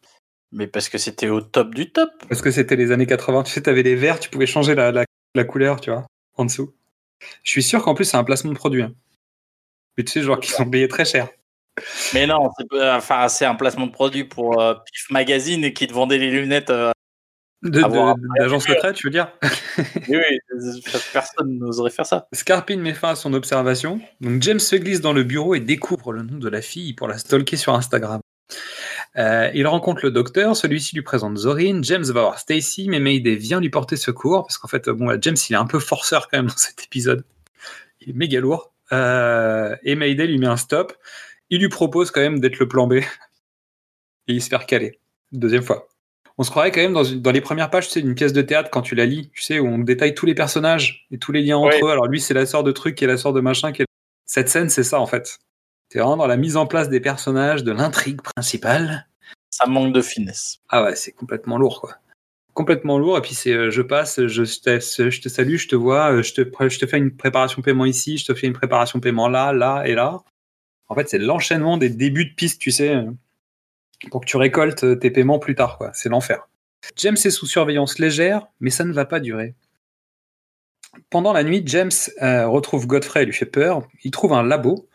[0.52, 2.10] Mais parce que c'était au top du top.
[2.28, 4.92] Parce que c'était les années 80, tu sais, t'avais les verres, tu pouvais changer la,
[4.92, 6.74] la, la couleur, tu vois, en dessous.
[7.42, 8.82] Je suis sûr qu'en plus c'est un placement de produit.
[8.82, 8.92] hein.
[9.96, 11.28] Mais tu sais, genre qu'ils sont payés très cher.
[12.14, 15.72] Mais non, c'est pas- enfin, c'est un placement de produit pour euh, Pif Magazine et
[15.72, 16.70] qui te vendait les lunettes.
[16.70, 16.90] euh,
[17.62, 19.32] D'agence secrète, tu veux dire?
[20.08, 20.80] Oui, oui,
[21.12, 22.28] personne n'oserait faire ça.
[22.32, 24.00] Scarpine met fin à son observation.
[24.20, 27.08] Donc James se glisse dans le bureau et découvre le nom de la fille pour
[27.08, 28.20] la stalker sur Instagram.
[29.16, 33.34] Euh, il rencontre le docteur, celui-ci lui présente Zorin, James va voir Stacy, mais Mayday
[33.34, 36.38] vient lui porter secours, parce qu'en fait, bon, James, il est un peu forceur quand
[36.38, 37.24] même dans cet épisode.
[38.00, 38.72] Il est méga lourd.
[38.92, 40.92] Euh, et Mayday lui met un stop.
[41.50, 42.94] Il lui propose quand même d'être le plan B.
[42.94, 43.04] Et
[44.28, 44.98] il se fait recaler.
[45.32, 45.88] Deuxième fois.
[46.36, 48.42] On se croirait quand même dans, une- dans les premières pages, sais, d'une pièce de
[48.42, 51.32] théâtre quand tu la lis, tu sais, où on détaille tous les personnages et tous
[51.32, 51.82] les liens entre Ouais.
[51.82, 51.90] eux.
[51.90, 53.72] Alors lui, c'est la sœur de truc qui est la sœur de machin.
[53.72, 53.86] Qui est...
[54.24, 55.38] Cette scène, c'est ça en fait.
[55.88, 59.08] C'est vraiment dans la mise en place des personnages, de l'intrigue principale.
[59.50, 60.58] Ça manque de finesse.
[60.68, 61.96] Ah ouais, c'est complètement lourd, quoi.
[62.54, 63.18] Complètement lourd.
[63.18, 66.22] Et puis c'est, euh, je passe, je te, je te salue, je te vois, euh,
[66.22, 69.28] je te, je te fais une préparation paiement ici, je te fais une préparation paiement
[69.28, 70.22] là, là et là.
[70.88, 73.10] En fait, c'est l'enchaînement des débuts de piste, tu sais, euh,
[74.10, 75.90] pour que tu récoltes tes paiements plus tard, quoi.
[75.94, 76.48] C'est l'enfer.
[76.96, 79.54] James est sous surveillance légère, mais ça ne va pas durer.
[81.10, 81.90] Pendant la nuit, James
[82.22, 83.86] euh, retrouve Godfrey et lui fait peur.
[84.04, 84.88] Ils trouvent un labo.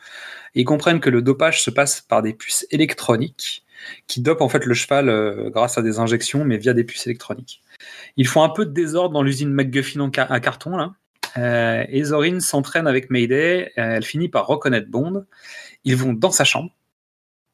[0.55, 3.63] Et ils comprennent que le dopage se passe par des puces électroniques
[4.07, 7.05] qui dopent en fait le cheval euh, grâce à des injections, mais via des puces
[7.07, 7.61] électroniques.
[8.15, 10.93] Ils font un peu de désordre dans l'usine McGuffin ca- à carton là.
[11.37, 13.71] Euh, et Zorin s'entraîne avec Mayday.
[13.77, 15.25] Euh, elle finit par reconnaître Bond.
[15.83, 16.69] Ils vont dans sa chambre.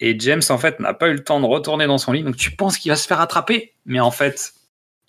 [0.02, 2.24] Et James en fait n'a pas eu le temps de retourner dans son lit.
[2.24, 4.54] Donc tu penses qu'il va se faire attraper, mais en fait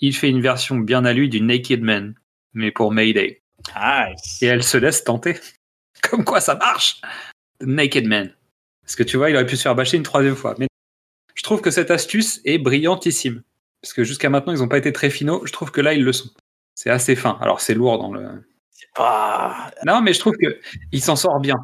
[0.01, 2.15] il fait une version bien à lui du Naked Man,
[2.55, 3.43] mais pour Mayday.
[3.77, 4.39] Nice.
[4.41, 5.37] Et elle se laisse tenter.
[6.09, 7.01] Comme quoi ça marche
[7.61, 8.35] The Naked Man.
[8.83, 10.55] Parce que tu vois, il aurait pu se faire bâcher une troisième fois.
[10.59, 10.67] Mais
[11.35, 13.43] je trouve que cette astuce est brillantissime.
[13.83, 15.43] Parce que jusqu'à maintenant, ils n'ont pas été très finaux.
[15.47, 16.29] Je trouve que là, ils le sont.
[16.75, 17.39] C'est assez fin.
[17.41, 18.29] Alors, c'est lourd dans le.
[18.71, 19.71] C'est pas.
[19.87, 20.59] Non, mais je trouve que
[20.93, 21.57] il s'en sort bien.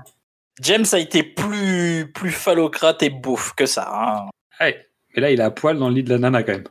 [0.62, 3.90] James a été plus, plus phallocrate et bouffe que ça.
[3.92, 4.30] hein.
[4.60, 4.88] Ouais.
[5.14, 6.64] Mais là, il a à poil dans le lit de la nana quand même.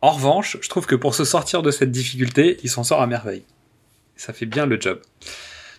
[0.00, 3.06] En revanche, je trouve que pour se sortir de cette difficulté, il s'en sort à
[3.06, 3.44] merveille.
[4.16, 5.00] Ça fait bien le job.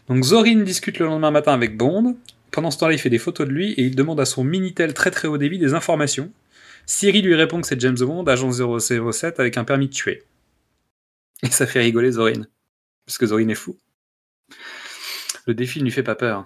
[0.07, 2.17] Donc Zorin discute le lendemain matin avec Bond.
[2.51, 4.93] Pendant ce temps-là, il fait des photos de lui et il demande à son Minitel
[4.93, 6.31] très très haut débit des informations.
[6.85, 10.23] Siri lui répond que c'est James Bond, agent 007 avec un permis de tuer.
[11.43, 12.47] Et ça fait rigoler Zorin.
[13.05, 13.77] Parce que Zorin est fou.
[15.45, 16.45] Le défi ne lui fait pas peur.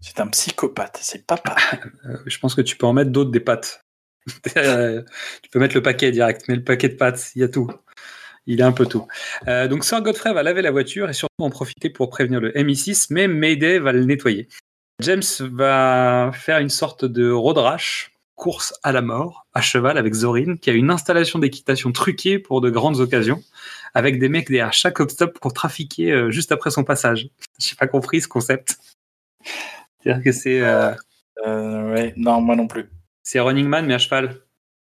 [0.00, 1.56] C'est un psychopathe, c'est papa.
[2.04, 3.84] Euh, je pense que tu peux en mettre d'autres des pattes.
[4.56, 5.02] Euh,
[5.42, 7.70] tu peux mettre le paquet direct, mais le paquet de pattes, il y a tout.
[8.46, 9.06] Il est un peu tout.
[9.46, 12.50] Euh, donc Sir Godfrey va laver la voiture et surtout en profiter pour prévenir le
[12.52, 14.48] MI6, mais Mayday va le nettoyer.
[15.02, 20.14] James va faire une sorte de road rash course à la mort à cheval avec
[20.14, 23.42] Zorin, qui a une installation d'équitation truquée pour de grandes occasions,
[23.94, 27.28] avec des mecs derrière chaque obstacle pour trafiquer euh, juste après son passage.
[27.58, 28.78] J'ai pas compris ce concept.
[30.00, 30.92] C'est-à-dire que c'est euh,
[31.46, 32.88] Euh, ouais, non, moi non plus.
[33.22, 34.36] c'est Running Man mais à cheval.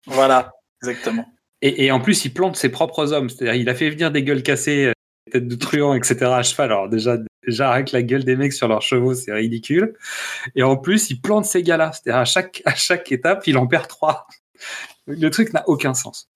[0.07, 1.27] Voilà, exactement.
[1.63, 3.29] Et, et en plus, il plante ses propres hommes.
[3.31, 4.93] C'est-à-dire, il a fait venir des gueules cassées, euh,
[5.27, 6.17] des têtes de truands, etc.
[6.27, 6.71] à cheval.
[6.73, 7.17] Alors déjà,
[7.61, 9.95] avec la gueule des mecs sur leurs chevaux, c'est ridicule.
[10.55, 11.93] Et en plus, il plante ces gars-là.
[11.93, 14.27] C'est-à-dire, à chaque, à chaque étape, il en perd trois.
[15.07, 16.29] Le truc n'a aucun sens.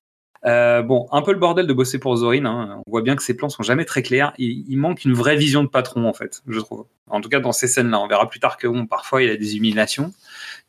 [0.47, 2.45] Euh, bon, un peu le bordel de bosser pour Zorin.
[2.45, 2.83] hein.
[2.87, 4.33] On voit bien que ses plans sont jamais très clairs.
[4.39, 6.87] Il, manque une vraie vision de patron, en fait, je trouve.
[7.09, 7.99] En tout cas, dans ces scènes-là.
[7.99, 10.13] On verra plus tard que bon, parfois, il a des humiliations.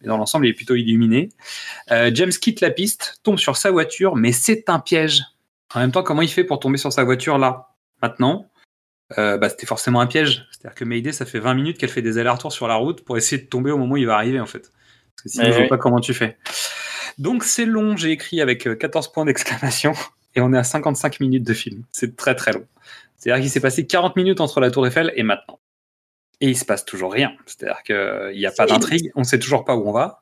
[0.02, 1.30] Mais dans l'ensemble, il est plutôt illuminé.
[1.92, 5.24] Euh, James quitte la piste, tombe sur sa voiture, mais c'est un piège.
[5.76, 7.70] En même temps, comment il fait pour tomber sur sa voiture là?
[8.02, 8.50] Maintenant,
[9.18, 10.48] euh, bah, c'était forcément un piège.
[10.52, 13.18] C'est-à-dire que Mayday, ça fait 20 minutes qu'elle fait des allers-retours sur la route pour
[13.18, 14.72] essayer de tomber au moment où il va arriver, en fait.
[15.16, 15.70] Parce que sinon, Ouais, je vois ouais.
[15.70, 16.38] pas comment tu fais.
[17.18, 19.94] Donc, c'est long, j'ai écrit avec euh, 14 points d'exclamation,
[20.36, 21.84] et on est à 55 minutes de film.
[21.92, 22.66] C'est très très long.
[23.18, 25.60] C'est-à-dire qu'il s'est passé 40 minutes entre la Tour Eiffel et maintenant.
[26.40, 27.34] Et il se passe toujours rien.
[27.46, 30.22] C'est-à-dire qu'il n'y a pas d'intrigue, on sait toujours pas où on va.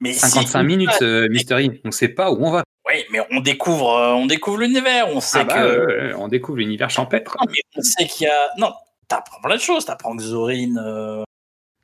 [0.00, 2.62] Mais si, 55 minutes, euh, Mystery, on sait pas où on va.
[2.98, 5.08] Oui, mais on découvre, euh, on découvre l'univers.
[5.08, 7.36] On sait Ah bah, que, on découvre l'univers champêtre.
[7.40, 8.50] Non, mais on sait qu'il y a.
[8.58, 8.72] Non,
[9.08, 9.84] t'apprends plein de choses.
[9.84, 11.24] T'apprends que Zorin euh,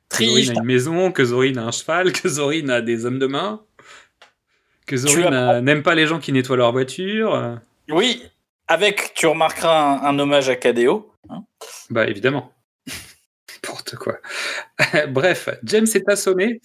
[0.09, 0.45] Que triche.
[0.47, 3.27] Zorin a une maison, que Zorin a un cheval, que Zorin a des hommes de
[3.27, 3.61] main,
[4.85, 7.59] que Zorin n'aime pas les gens qui nettoient leur voiture.
[7.89, 8.23] Oui,
[8.67, 11.11] avec, tu remarqueras un, un hommage à Cadéo.
[11.29, 11.43] hein.
[11.89, 12.51] Bah évidemment.
[13.63, 14.17] N'importe quoi.
[15.09, 16.61] Bref, James est assommé.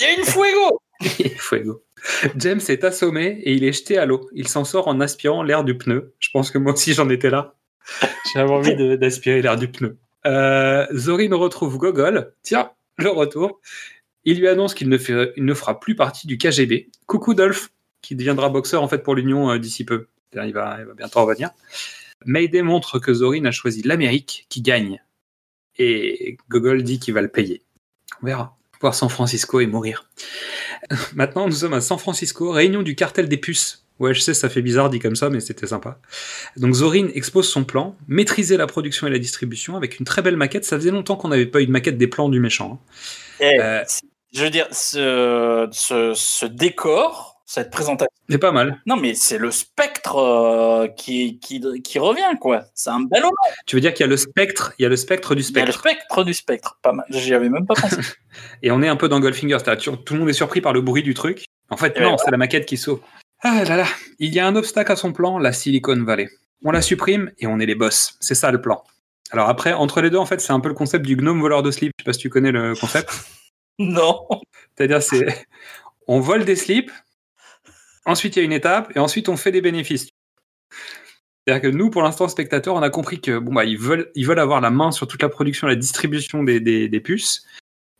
[0.00, 0.80] Il y a une fuego
[1.38, 1.82] Fuego.
[2.36, 4.28] James est assommé et il est jeté à l'eau.
[4.34, 6.14] Il s'en sort en aspirant l'air du pneu.
[6.18, 7.54] Je pense que moi aussi j'en étais là.
[8.34, 9.98] J'avais envie d'aspirer l'air du pneu.
[10.26, 12.32] Euh, Zorin retrouve Gogol.
[12.42, 13.60] Tiens, le retour.
[14.24, 16.88] Il lui annonce qu'il ne, fait- il ne fera plus partie du KGB.
[17.06, 20.06] Coucou Dolph, qui deviendra boxeur en fait pour l'Union euh, d'ici peu.
[20.34, 21.50] Il va, il va bientôt revenir.
[22.24, 25.02] Mayday montre que Zorin a choisi l'Amérique qui gagne.
[25.76, 27.62] Et Gogol dit qu'il va le payer.
[28.22, 28.56] On verra.
[28.80, 30.08] Voir San Francisco et mourir.
[31.14, 33.80] Maintenant, nous sommes à San Francisco, réunion du cartel des puces.
[34.00, 35.98] Ouais, je sais, ça fait bizarre dit comme ça, mais c'était sympa.
[36.56, 40.36] Donc Zorin expose son plan, maîtriser la production et la distribution avec une très belle
[40.36, 40.64] maquette.
[40.64, 42.80] Ça faisait longtemps qu'on n'avait pas eu de maquette des plans du méchant.
[43.40, 43.46] hein.
[43.46, 43.84] Eh, Euh,
[44.32, 48.10] Je veux dire, ce, ce, ce décor, cette présentation.
[48.28, 48.80] C'est pas mal.
[48.86, 52.64] Non, mais c'est le spectre euh, qui, qui, qui revient, quoi.
[52.74, 53.54] C'est un bel hommage.
[53.66, 55.56] Tu veux dire qu'il y a le spectre, il y a le spectre du Il
[55.56, 56.02] y a le spectre.
[56.02, 56.78] spectre du spectre.
[56.82, 57.06] Pas mal.
[57.10, 57.96] J'y avais même pas pensé.
[58.62, 59.58] Et on est un peu dans Goldfinger.
[59.60, 61.44] c'est-à-dire, Tout le monde est surpris par le bruit du truc.
[61.70, 62.16] En fait, Et non, ouais.
[62.24, 63.00] c'est la maquette qui sauve.
[63.42, 63.86] Ah là là.
[64.18, 66.28] Il y a un obstacle à son plan, la Silicon Valley.
[66.64, 68.16] On la supprime et on est les boss.
[68.20, 68.82] C'est ça le plan.
[69.30, 71.62] Alors après, entre les deux, en fait, c'est un peu le concept du gnome voleur
[71.62, 71.92] de slip.
[71.98, 73.10] Je sais pas si tu connais le concept.
[73.78, 74.26] non.
[74.76, 75.46] C'est-à-dire, c'est
[76.06, 76.90] on vole des slips,
[78.06, 80.08] ensuite il y a une étape, et ensuite on fait des bénéfices.
[81.46, 84.26] C'est-à-dire que nous, pour l'instant, spectateurs, on a compris que bon bah ils veulent, ils
[84.26, 87.44] veulent avoir la main sur toute la production, la distribution des, des, des puces,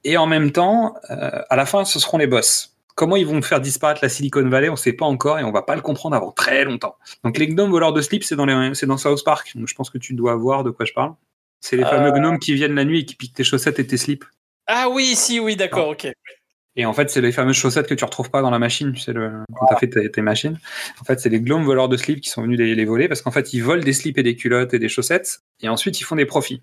[0.02, 2.70] et en même temps, euh, à la fin, ce seront les boss.
[2.94, 5.50] Comment ils vont faire disparaître la Silicon Valley, on ne sait pas encore, et on
[5.50, 6.96] va pas le comprendre avant très longtemps.
[7.24, 9.50] Donc les gnomes voleurs de slips, c'est dans, les- dans South Park.
[9.56, 11.14] Donc je pense que tu dois voir de quoi je parle.
[11.60, 11.88] C'est les Euh.
[11.88, 14.24] fameux gnomes qui viennent la nuit et qui piquent tes chaussettes et tes slips.
[14.66, 16.06] Ah oui, si, oui, d'accord, ok.
[16.76, 19.00] Et en fait, c'est les fameuses chaussettes que tu retrouves pas dans la machine, tu
[19.00, 20.58] sais, le, quand t'as fait tes, tes machines.
[21.00, 23.22] En fait, c'est les gnomes voleurs de slips qui sont venus les, les voler parce
[23.22, 26.04] qu'en fait, ils volent des slips et des culottes et des chaussettes et ensuite ils
[26.04, 26.62] font des profits.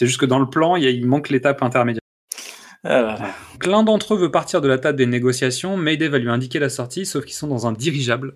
[0.00, 2.00] C'est juste que dans le plan, il, y a- il manque l'étape intermédiaire.
[2.86, 3.12] Euh,
[3.52, 5.76] Donc, L'un d'entre eux veut partir de la table des négociations.
[5.76, 8.34] Mayday va lui indiquer la sortie, sauf qu'ils sont dans un dirigeable.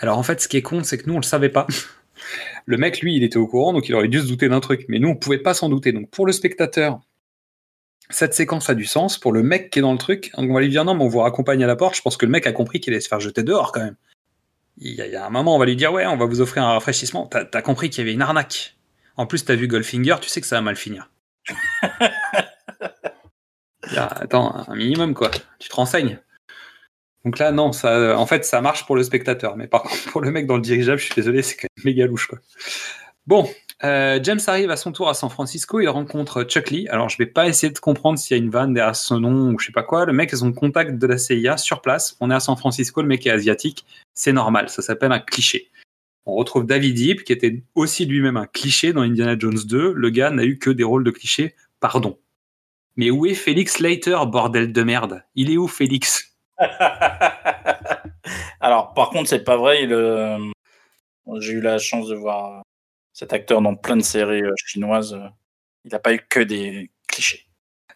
[0.00, 1.66] Alors en fait, ce qui est con, c'est que nous, on le savait pas.
[2.66, 4.86] Le mec, lui, il était au courant, donc il aurait dû se douter d'un truc.
[4.88, 5.92] Mais nous, on pouvait pas s'en douter.
[5.92, 6.98] Donc pour le spectateur,
[8.10, 9.18] cette séquence a du sens.
[9.18, 11.08] Pour le mec qui est dans le truc, on va lui dire non, mais on
[11.08, 11.96] vous raccompagne à la porte.
[11.96, 13.96] Je pense que le mec a compris qu'il allait se faire jeter dehors quand même.
[14.78, 16.26] Il y, a, il y a un moment, on va lui dire ouais, on va
[16.26, 17.26] vous offrir un rafraîchissement.
[17.26, 18.76] T'as as compris qu'il y avait une arnaque.
[19.16, 21.10] En plus, t'as vu Goldfinger, tu sais que ça va mal finir.
[23.96, 25.30] Attends, un minimum quoi.
[25.58, 26.20] Tu te renseignes.
[27.24, 29.56] Donc là, non, ça, en fait, ça marche pour le spectateur.
[29.56, 31.84] Mais par contre, pour le mec dans le dirigeable, je suis désolé, c'est quand même
[31.84, 32.38] méga louche quoi.
[33.26, 33.50] Bon,
[33.84, 35.80] euh, James arrive à son tour à San Francisco.
[35.80, 36.88] Il rencontre Chuck Lee.
[36.88, 39.52] Alors, je vais pas essayer de comprendre s'il y a une vanne derrière son nom
[39.52, 40.04] ou je sais pas quoi.
[40.04, 42.16] Le mec est son contact de la CIA sur place.
[42.20, 43.00] On est à San Francisco.
[43.02, 43.84] Le mec est asiatique.
[44.14, 44.68] C'est normal.
[44.68, 45.70] Ça s'appelle un cliché.
[46.26, 49.92] On retrouve David Yip, qui était aussi lui-même un cliché dans Indiana Jones 2.
[49.94, 51.54] Le gars n'a eu que des rôles de cliché.
[51.80, 52.18] Pardon.
[52.96, 55.22] Mais où est Félix Leiter, bordel de merde?
[55.36, 56.36] Il est où Félix?
[58.60, 59.86] Alors, par contre, c'est pas vrai.
[59.90, 60.38] euh,
[61.40, 62.62] J'ai eu la chance de voir
[63.18, 65.14] cet acteur dans plein de séries euh, chinoises.
[65.14, 65.26] euh,
[65.84, 67.46] Il n'a pas eu que des clichés.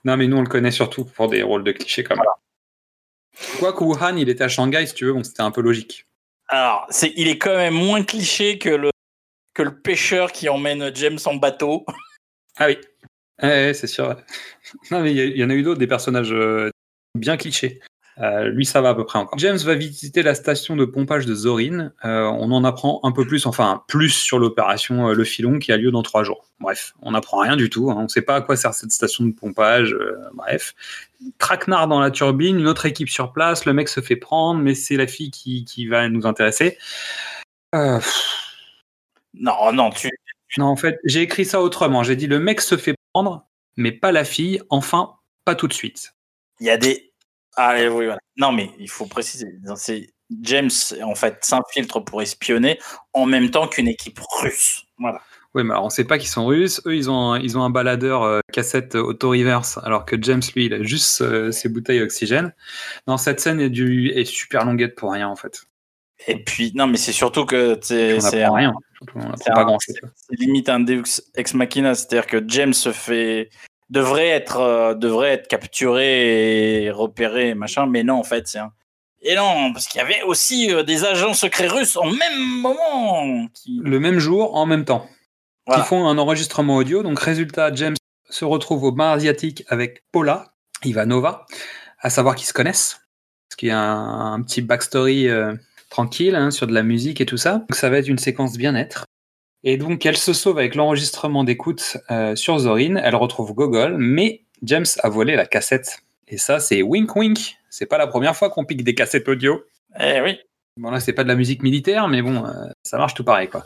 [0.05, 3.45] Non, mais nous, on le connaît surtout pour des rôles de clichés comme ça.
[3.61, 6.07] Quoique Wuhan, il était à Shanghai, si tu veux, donc c'était un peu logique.
[6.49, 8.91] Alors, c'est, il est quand même moins cliché que le,
[9.55, 11.87] que le pêcheur qui emmène James en bateau.
[12.59, 12.77] Ah oui.
[13.43, 14.15] Ouais, c'est sûr.
[14.91, 16.69] Non, mais il y, y en a eu d'autres, des personnages euh,
[17.17, 17.81] bien clichés.
[18.23, 19.39] Euh, lui, ça va à peu près encore.
[19.39, 21.93] James va visiter la station de pompage de Zorin.
[22.05, 25.73] Euh, on en apprend un peu plus, enfin plus sur l'opération euh, Le Filon qui
[25.73, 26.47] a lieu dans trois jours.
[26.61, 27.91] Bref, on n'apprend rien du tout.
[27.91, 27.97] hein.
[27.99, 29.97] On ne sait pas à quoi sert cette station de pompage.
[30.35, 30.75] bref,
[31.39, 33.65] traquenard dans la turbine, une autre équipe sur place.
[33.65, 36.79] Le mec se fait prendre, mais c'est la fille qui, qui va nous intéresser.
[39.35, 40.11] Non, non, tu.
[40.59, 42.03] non, en fait, j'ai écrit ça autrement.
[42.03, 43.47] J'ai dit le mec se fait prendre,
[43.77, 44.61] mais pas la fille.
[44.71, 45.15] Enfin,
[45.45, 46.15] pas tout de suite.
[46.61, 47.12] Il y a des.
[47.57, 48.19] Ah, oui, voilà.
[48.37, 49.47] Non, mais il faut préciser.
[50.41, 50.71] James,
[51.05, 52.79] en fait, s'infiltre pour espionner
[53.13, 54.85] en même temps qu'une équipe russe.
[54.99, 55.21] Voilà.
[55.55, 56.81] Oui, mais alors on sait pas qu'ils sont russes.
[56.87, 60.67] Eux, ils ont un, ils ont un baladeur euh, cassette auto-reverse, alors que James, lui,
[60.67, 62.55] il a juste euh, ses bouteilles d'oxygène.
[63.07, 65.65] Dans cette scène est, du, est super longuette pour rien, en fait.
[66.27, 68.73] Et puis, non, mais c'est surtout que c'est rien.
[69.37, 69.51] C'est
[70.39, 73.51] limite un Deus ex machina, c'est-à-dire que James se fait
[73.93, 78.73] devrait être euh, devrait être capturé et repéré machin, mais non en fait c'est un
[79.21, 83.47] et non parce qu'il y avait aussi euh, des agents secrets russes en même moment
[83.55, 85.07] qui Le même jour, en même temps.
[85.67, 85.83] Voilà.
[85.83, 87.05] Qui font un enregistrement audio.
[87.05, 87.95] Donc, résultat, James
[88.29, 91.47] se retrouve au bar asiatique avec Paula, Ivanova,
[92.01, 93.01] à savoir qu'ils se connaissent.
[93.49, 95.55] Parce qu'il y a un, un petit backstory euh,
[95.89, 97.59] tranquille hein, sur de la musique et tout ça.
[97.59, 99.05] Donc, ça va être une séquence bien-être.
[99.65, 102.97] Et donc, elle se sauve avec l'enregistrement d'écoute euh, sur Zorin.
[102.97, 106.01] Elle retrouve Gogol, mais James a volé la cassette.
[106.29, 107.57] Et ça, c'est wink wink.
[107.71, 109.63] C'est pas la première fois qu'on pique des cassettes audio.
[110.01, 110.39] Eh oui.
[110.79, 112.51] Bon, là, c'est pas de la musique militaire, mais bon, euh,
[112.83, 113.65] ça marche tout pareil, quoi.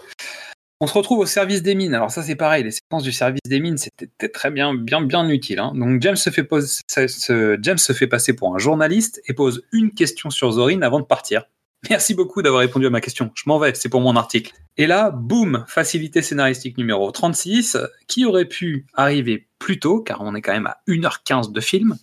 [0.81, 1.95] On se retrouve au service des mines.
[1.95, 2.63] Alors ça, c'est pareil.
[2.63, 5.59] Les séquences du service des mines, c'était très bien, bien, bien utile.
[5.61, 5.73] hein.
[5.75, 9.33] Donc James se fait pose- se- se- James se fait passer pour un journaliste et
[9.33, 11.45] pose une question sur Zorin avant de partir.
[11.91, 13.31] Merci beaucoup d'avoir répondu à ma question.
[13.35, 14.53] Je m'en vais, c'est pour mon article.
[14.77, 20.35] Et là, boum, facilité scénaristique numéro 36, qui aurait pu arriver plus tôt, car on
[20.35, 21.97] est quand même à 1h15 de film.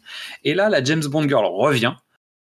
[0.44, 1.94] Et là, la James Bond Girl revient.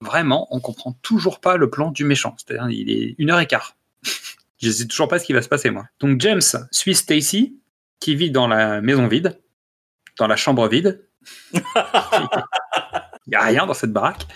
[0.01, 2.35] Vraiment, on comprend toujours pas le plan du méchant.
[2.39, 3.73] C'est-à-dire, il est 1h15.
[4.63, 5.87] Je sais toujours pas ce qui va se passer, moi.
[6.01, 7.59] Donc, James suit Stacy,
[7.99, 9.39] qui vit dans la maison vide,
[10.19, 11.07] dans la chambre vide.
[11.55, 11.61] Il
[13.31, 14.27] n'y a rien dans cette baraque.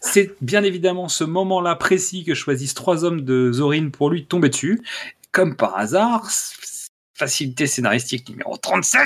[0.00, 4.48] C'est bien évidemment ce moment-là précis que choisissent trois hommes de Zorin pour lui tomber
[4.48, 4.82] dessus.
[5.30, 6.28] Comme par hasard,
[7.20, 9.02] facilité scénaristique numéro 37,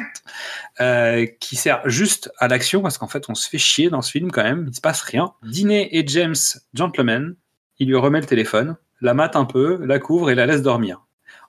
[0.81, 4.13] euh, qui sert juste à l'action, parce qu'en fait, on se fait chier dans ce
[4.13, 5.33] film quand même, il se passe rien.
[5.43, 6.37] Diné et James,
[6.75, 7.35] gentleman,
[7.81, 11.05] il lui remet le téléphone, la mate un peu, la couvre et la laisse dormir.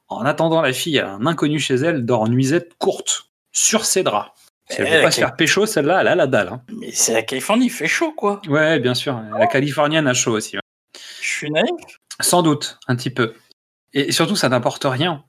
[0.08, 4.32] En attendant, la fille, un inconnu chez elle, dort nuisette courte, sur ses draps.
[4.70, 6.48] Si elle Eh, veut pas se faire pécho, celle-là, elle a la dalle.
[6.50, 6.62] hein.
[6.80, 8.42] Mais c'est la Californie, il fait chaud quoi.
[8.48, 9.22] Ouais, bien sûr.
[9.38, 10.56] La californienne a chaud aussi.
[10.58, 10.62] ouais.
[11.22, 11.70] Je suis naïf.
[12.22, 13.34] Sans doute, un petit peu.
[13.94, 15.24] Et surtout, ça n'apporte rien.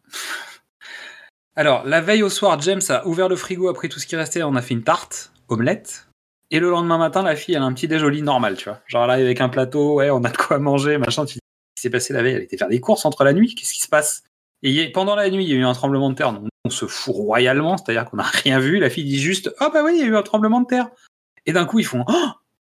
[1.54, 4.16] Alors, la veille au soir, James a ouvert le frigo, a pris tout ce qui
[4.16, 6.06] restait, on a fait une tarte, omelette.
[6.50, 8.80] Et le lendemain matin, la fille, elle a un petit déjoli normal, tu vois.
[8.86, 11.24] Genre, elle arrive avec un plateau, ouais, on a de quoi manger, machin.
[11.24, 12.34] Tu qui s'est passé la veille?
[12.36, 14.22] Elle était faire des courses entre la nuit, qu'est-ce qui se passe?
[14.62, 16.86] Et pendant la nuit, il y a eu un tremblement de terre, donc on se
[16.86, 18.78] fout royalement, c'est-à-dire qu'on n'a rien vu.
[18.78, 20.88] La fille dit juste, oh bah oui, il y a eu un tremblement de terre.
[21.46, 22.28] Et d'un coup, ils font, oh,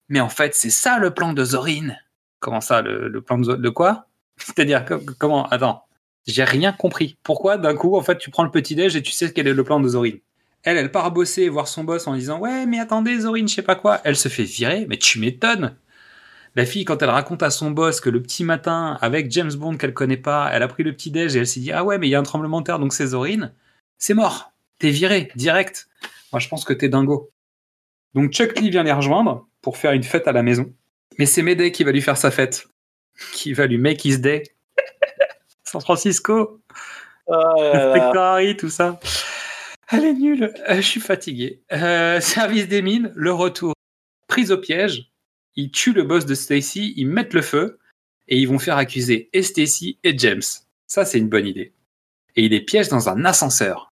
[0.09, 1.91] mais en fait, c'est ça le plan de Zorin.
[2.39, 4.07] Comment ça, le, plan de, quoi?
[4.37, 5.85] C'est-à-dire, co- comment Attends,
[6.27, 7.19] j'ai rien compris.
[7.23, 9.65] Pourquoi d'un coup, en fait, tu prends le petit-déj et tu sais quel est le
[9.65, 10.19] plan de Zorin?
[10.63, 13.63] Elle, elle part bosser voir son boss en disant Ouais, mais attendez, Zorin, je sais
[13.63, 14.01] pas quoi.
[14.05, 15.77] Elle se fait virer, mais tu m'étonnes.
[16.57, 19.77] La fille, quand elle raconte à son boss que le petit matin, avec James Bond
[19.77, 22.09] qu'elle connaît pas, elle a pris le petit-déj et elle s'est dit Ah ouais, mais
[22.09, 23.53] il y a un tremblement de terre, donc c'est Zorin.
[24.01, 24.53] C'est mort.
[24.81, 25.89] T'es viré, direct.
[26.33, 27.31] Moi, je pense que t'es dingo.
[28.15, 30.75] Donc Chuck Lee vient les rejoindre pour faire une fête à la maison.
[31.19, 32.67] Mais c'est Mayday qui va lui faire sa fête.
[33.33, 34.43] Qui va lui make his day.
[35.65, 36.61] San Francisco,
[37.29, 38.99] Harry, tout ça.
[39.93, 40.53] Elle est nulle.
[40.69, 41.63] Euh, je suis fatigué.
[41.73, 43.75] Euh, service des mines, le retour.
[44.27, 45.13] Prise au piège.
[45.57, 47.79] Ils tuent le boss de Stacy, ils mettent le feu
[48.29, 50.43] et ils vont faire accuser et Stacy et James.
[50.87, 51.75] Ça, c'est une bonne idée.
[52.37, 53.90] Et il les piège dans un ascenseur.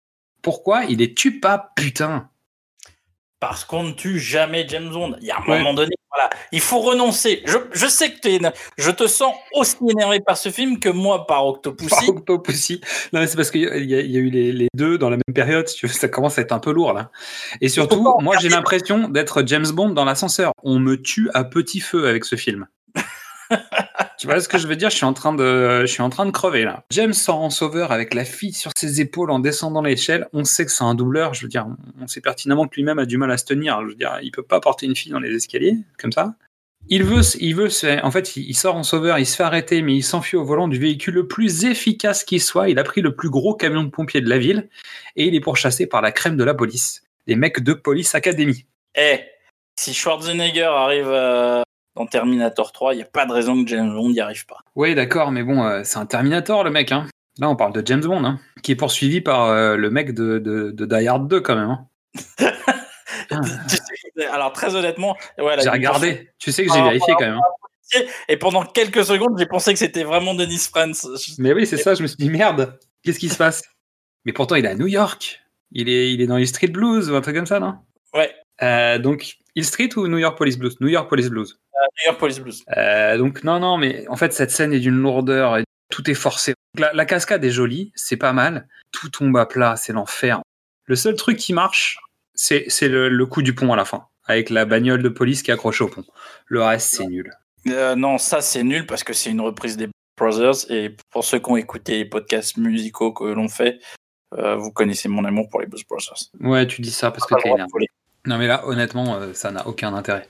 [0.44, 2.30] Pourquoi Il les tue pas, putain?
[3.40, 5.16] Parce qu'on ne tue jamais James Bond.
[5.20, 5.58] Il y a un Ouais.
[5.58, 7.42] moment donné, voilà, il faut renoncer.
[7.46, 8.40] Je, je sais que t'es,
[8.78, 11.90] je te sens aussi énervé par ce film que moi par Octopussy.
[11.90, 12.80] Par Octopussy.
[13.12, 15.34] Non, mais c'est parce qu'il y, a- y eu les, les deux dans la même
[15.36, 15.68] période.
[15.68, 17.12] si tu veux, ça commence à être un peu lourd là.
[17.60, 20.54] Et surtout, moi j'ai l'impression d'être James Bond dans l'ascenseur.
[20.64, 22.68] On me tue à petit feu avec ce film.
[24.24, 24.90] tu vois ce que je veux dire?
[24.90, 26.86] Je suis en train de, je suis en train de crever là.
[26.92, 30.30] James sort en sauveur avec la fille sur ses épaules en descendant l'échelle.
[30.32, 31.34] On sait que c'est un doubleur.
[31.34, 31.68] Je veux dire,
[32.00, 33.82] on sait pertinemment que lui-même a du mal à se tenir.
[33.82, 36.36] Je veux dire, il peut pas porter une fille dans les escaliers comme ça.
[36.88, 37.68] Il veut, il veut,
[38.02, 40.70] en fait, il sort en sauveur, il se fait arrêter, mais il s'enfuit au volant
[40.70, 42.70] du véhicule le plus efficace qui soit.
[42.70, 44.70] Il a pris le plus gros camion de pompiers de la ville
[45.18, 48.66] et il est pourchassé par la crème de la police, les mecs de Police Academy.
[48.96, 49.20] Eh,
[49.78, 51.62] si Schwarzenegger arrive euh,
[51.96, 54.58] dans Terminator 3, il n'y a pas de raison que James Bond n'y arrive pas.
[54.76, 56.92] Oui, d'accord, mais bon, euh, c'est un Terminator le mec.
[56.92, 57.08] Hein.
[57.40, 60.40] Là, on parle de James Bond, hein, qui est poursuivi par euh, le mec de,
[60.40, 61.70] de, de Die Hard 2 quand même.
[61.70, 61.88] hein.
[63.32, 63.40] Ah,
[64.34, 66.30] Alors très honnêtement, ouais, j'ai regardé.
[66.38, 67.40] Tu sais que j'ai Ah, vérifié quand même.
[68.28, 71.08] Et pendant quelques secondes, j'ai pensé que c'était vraiment Dennis Franz.
[71.40, 71.96] Mais oui, c'est ça.
[71.96, 72.78] Je me suis dit merde.
[73.04, 73.64] Qu'est-ce qui se passe?
[74.26, 75.42] Mais pourtant, il est à New York.
[75.72, 77.76] Il est, il est dans les Street Blues ou un truc comme ça, non?
[78.14, 78.32] Ouais,
[78.62, 80.76] Euh, donc, Hill Street ou New York Police Blues?
[80.80, 81.60] New York Police Blues.
[81.74, 82.64] New York Police Blues.
[82.78, 86.16] Euh, donc, non, non, mais en fait, cette scène est d'une lourdeur et tout est
[86.16, 86.54] forcé.
[86.78, 88.68] La, la cascade est jolie, c'est pas mal.
[88.92, 90.42] Tout tombe à plat, c'est l'enfer.
[90.86, 92.00] Le seul truc qui marche,
[92.34, 95.52] c'est le, le coup du pont à la fin, avec la bagnole de police qui
[95.52, 96.04] est accrochée au pont.
[96.48, 97.32] Le reste, c'est nul.
[97.68, 99.88] Euh, non, ça c'est nul parce que c'est une reprise des
[100.18, 100.70] Brothers.
[100.70, 103.80] Et pour ceux qui ont écouté les podcasts musicaux que l'on fait,
[104.38, 106.32] euh, vous connaissez mon amour pour les Blues Brothers.
[106.40, 107.88] Ouais, tu dis ça parce que t'es de énervé.
[108.26, 110.28] Non, mais là, honnêtement, euh, ça n'a aucun intérêt.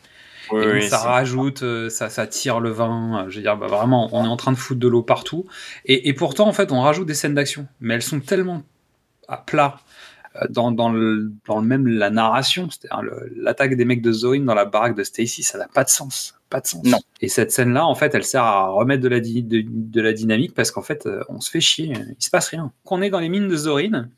[0.51, 3.25] Oui, Et donc, oui, ça rajoute, euh, ça, ça tire le vin.
[3.25, 5.45] euh, Je veux dire, bah, vraiment, on est en train de foutre de l'eau partout.
[5.85, 7.67] Et, et pourtant, en fait, on rajoute des scènes d'action.
[7.79, 8.63] Mais elles sont tellement
[9.27, 9.79] à plat
[10.35, 12.67] euh, dans, dans, le, dans le même la narration.
[12.69, 13.03] C'est-à-dire
[13.35, 16.35] l'attaque des mecs de Zorin dans la baraque de Stacy, ça n'a pas de sens.
[16.49, 16.83] Pas de sens.
[16.83, 16.99] Non.
[17.21, 20.13] Et cette scène-là, en fait, elle sert à remettre de la, di- de, de la
[20.13, 21.93] dynamique parce qu'en fait, euh, on se fait chier.
[22.19, 22.71] Il se passe rien.
[22.83, 24.09] Qu'on est dans les mines de Zorin,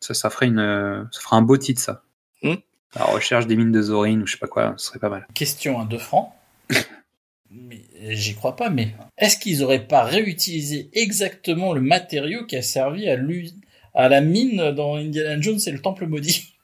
[0.00, 2.02] ça, ça, ferait, une, ça ferait un beau titre, ça.
[2.42, 2.54] Hmm.
[2.96, 5.26] La recherche des mines de Zorin ou je sais pas quoi, ce serait pas mal.
[5.34, 6.32] Question à 2 francs.
[7.50, 7.80] mais
[8.10, 13.08] j'y crois pas, mais est-ce qu'ils auraient pas réutilisé exactement le matériau qui a servi
[13.08, 13.50] à, l'us-
[13.94, 16.54] à la mine dans Indiana Jones et le Temple maudit?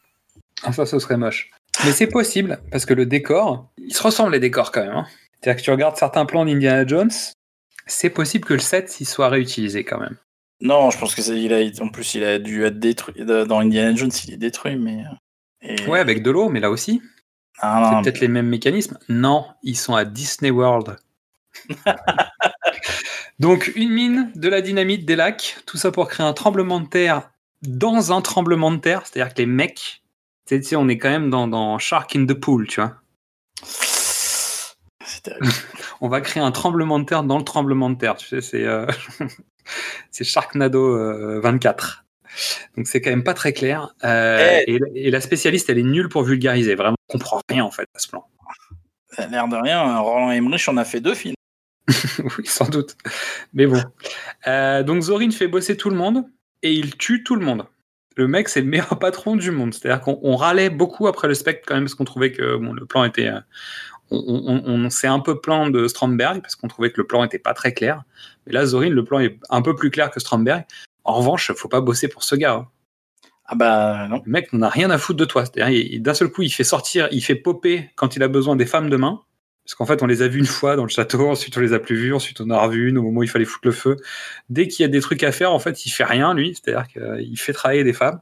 [0.62, 1.50] Ah, ça, ce serait moche.
[1.84, 4.92] Mais c'est possible, parce que le décor, ils se ressemblent les décors quand même.
[4.96, 5.06] hein.
[5.40, 7.10] C'est-à-dire que tu regardes certains plans d'Indiana Jones,
[7.86, 10.16] c'est possible que le set il soit réutilisé quand même.
[10.62, 13.14] Non, je pense que c'est, il a, en plus, il a dû être détruit.
[13.24, 15.02] Dans Indiana Jones, il est détruit, mais.
[15.68, 17.02] Euh, et- Ouais, avec de l'eau, mais là aussi,
[17.60, 18.98] Ah, c'est peut-être les mêmes mécanismes.
[19.08, 20.96] Non, ils sont à Disney World.
[23.38, 26.86] Donc, une mine, de la dynamite, des lacs, tout ça pour créer un tremblement de
[26.88, 27.30] terre
[27.62, 29.02] dans un tremblement de terre.
[29.04, 30.02] C'est-à-dire que les mecs,
[30.46, 32.94] tu sais, on est quand même dans, dans Shark in the Pool, tu vois.
[36.00, 38.16] On va créer un tremblement de terre dans le tremblement de terre.
[38.16, 38.86] Tu sais, c'est euh,
[40.12, 42.04] Sharknado euh, 24.
[42.76, 43.94] Donc c'est quand même pas très clair.
[44.04, 46.74] Euh, et, et la spécialiste, elle est nulle pour vulgariser.
[46.74, 48.24] Vraiment, on comprend rien en fait à ce plan.
[49.10, 51.34] Ça a l'air de rien, Roland Emmerich en a fait deux films.
[52.38, 52.96] oui, sans doute.
[53.54, 53.80] Mais bon.
[54.46, 56.24] Euh, donc Zorin fait bosser tout le monde
[56.62, 57.66] et il tue tout le monde.
[58.16, 59.72] Le mec, c'est le meilleur patron du monde.
[59.74, 62.72] C'est-à-dire qu'on on râlait beaucoup après le spectre quand même parce qu'on trouvait que bon,
[62.72, 63.28] le plan était.
[63.28, 63.40] euh,
[64.10, 67.24] on on, on s'est un peu plaint de Strandberg parce qu'on trouvait que le plan
[67.24, 68.02] était pas très clair.
[68.46, 70.64] Mais là, Zorin, le plan est un peu plus clair que Strandberg.
[71.06, 72.54] En revanche, faut pas bosser pour ce gars.
[72.54, 72.68] hein.
[73.46, 74.22] Ah bah non.
[74.24, 75.44] Le mec n'en a rien à foutre de toi.
[75.44, 78.90] D'un seul coup, il fait sortir, il fait popper quand il a besoin des femmes
[78.90, 79.22] de main.
[79.64, 81.72] Parce qu'en fait, on les a vues une fois dans le château, ensuite on les
[81.72, 83.66] a plus vues, ensuite on en a revu une au moment où il fallait foutre
[83.66, 83.96] le feu.
[84.48, 86.54] Dès qu'il y a des trucs à faire, en fait, il fait rien, lui.
[86.54, 88.20] C'est-à-dire qu'il fait travailler des femmes.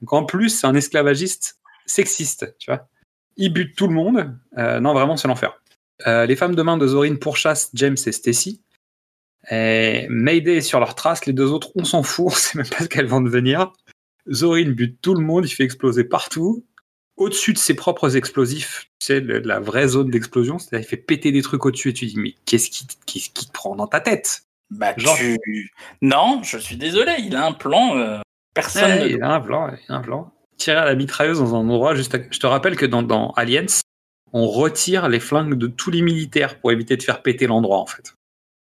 [0.00, 2.88] Donc en plus, c'est un esclavagiste sexiste, tu vois.
[3.36, 4.34] Il bute tout le monde.
[4.58, 5.60] Euh, non, vraiment, c'est l'enfer.
[6.06, 8.62] Euh, les femmes de main de Zorin pourchassent James et Stacy.
[9.50, 12.68] Et Mayday est sur leur trace, les deux autres, on s'en fout, on sait même
[12.68, 13.72] pas ce qu'elles vont devenir.
[14.32, 16.64] Zorin bute tout le monde, il fait exploser partout.
[17.16, 20.96] Au-dessus de ses propres explosifs, tu sais, le- la vraie zone d'explosion, c'est-à-dire il fait
[20.96, 23.86] péter des trucs au-dessus et tu dis, mais qu'est-ce qui, qu'est-ce qui te prend dans
[23.86, 24.42] ta tête?
[24.70, 25.70] Bah Genre- tu.
[26.02, 27.96] Non, je suis désolé, il a un plan.
[27.96, 28.18] euh,
[28.54, 30.32] personne Ouais, ne Il a un plan, il a un plan.
[30.56, 32.18] Tirer à la mitrailleuse dans un endroit juste à...
[32.30, 33.66] Je te rappelle que dans, dans Aliens,
[34.32, 37.86] on retire les flingues de tous les militaires pour éviter de faire péter l'endroit, en
[37.86, 38.14] fait.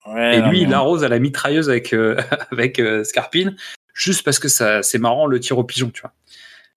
[0.08, 2.16] Ouais, Et non, lui, il mais- arrose à la mitrailleuse avec, euh,
[2.52, 3.56] avec euh, Scarpine,
[3.94, 6.12] juste parce que ça, c'est marrant le tir au pigeon, tu vois.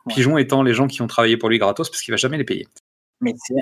[0.05, 0.13] Ouais.
[0.15, 2.43] Pigeon étant les gens qui ont travaillé pour lui gratos parce qu'il va jamais les
[2.45, 2.67] payer.
[3.21, 3.55] Mais c'est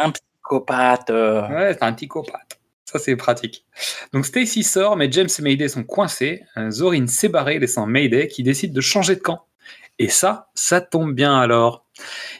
[0.00, 1.10] un psychopathe.
[1.10, 2.58] Ouais, c'est un psychopathe.
[2.84, 3.66] Ça, c'est pratique.
[4.14, 6.42] Donc Stacy sort, mais James et Mayday sont coincés.
[6.56, 9.44] Euh, Zorin s'est barré, laissant Mayday qui décide de changer de camp.
[9.98, 11.84] Et ça, ça tombe bien alors.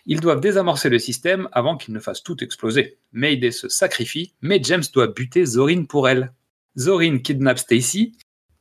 [0.07, 2.96] Ils doivent désamorcer le système avant qu'il ne fasse tout exploser.
[3.12, 6.32] Mayday se sacrifie, mais James doit buter Zorin pour elle.
[6.79, 8.16] Zorin kidnappe Stacy.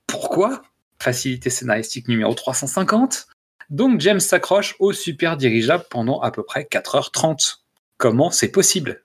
[0.08, 0.62] Pourquoi?
[1.00, 3.28] Facilité scénaristique numéro 350.
[3.70, 7.58] Donc James s'accroche au super dirigeable pendant à peu près 4h30.
[7.98, 9.04] Comment c'est possible?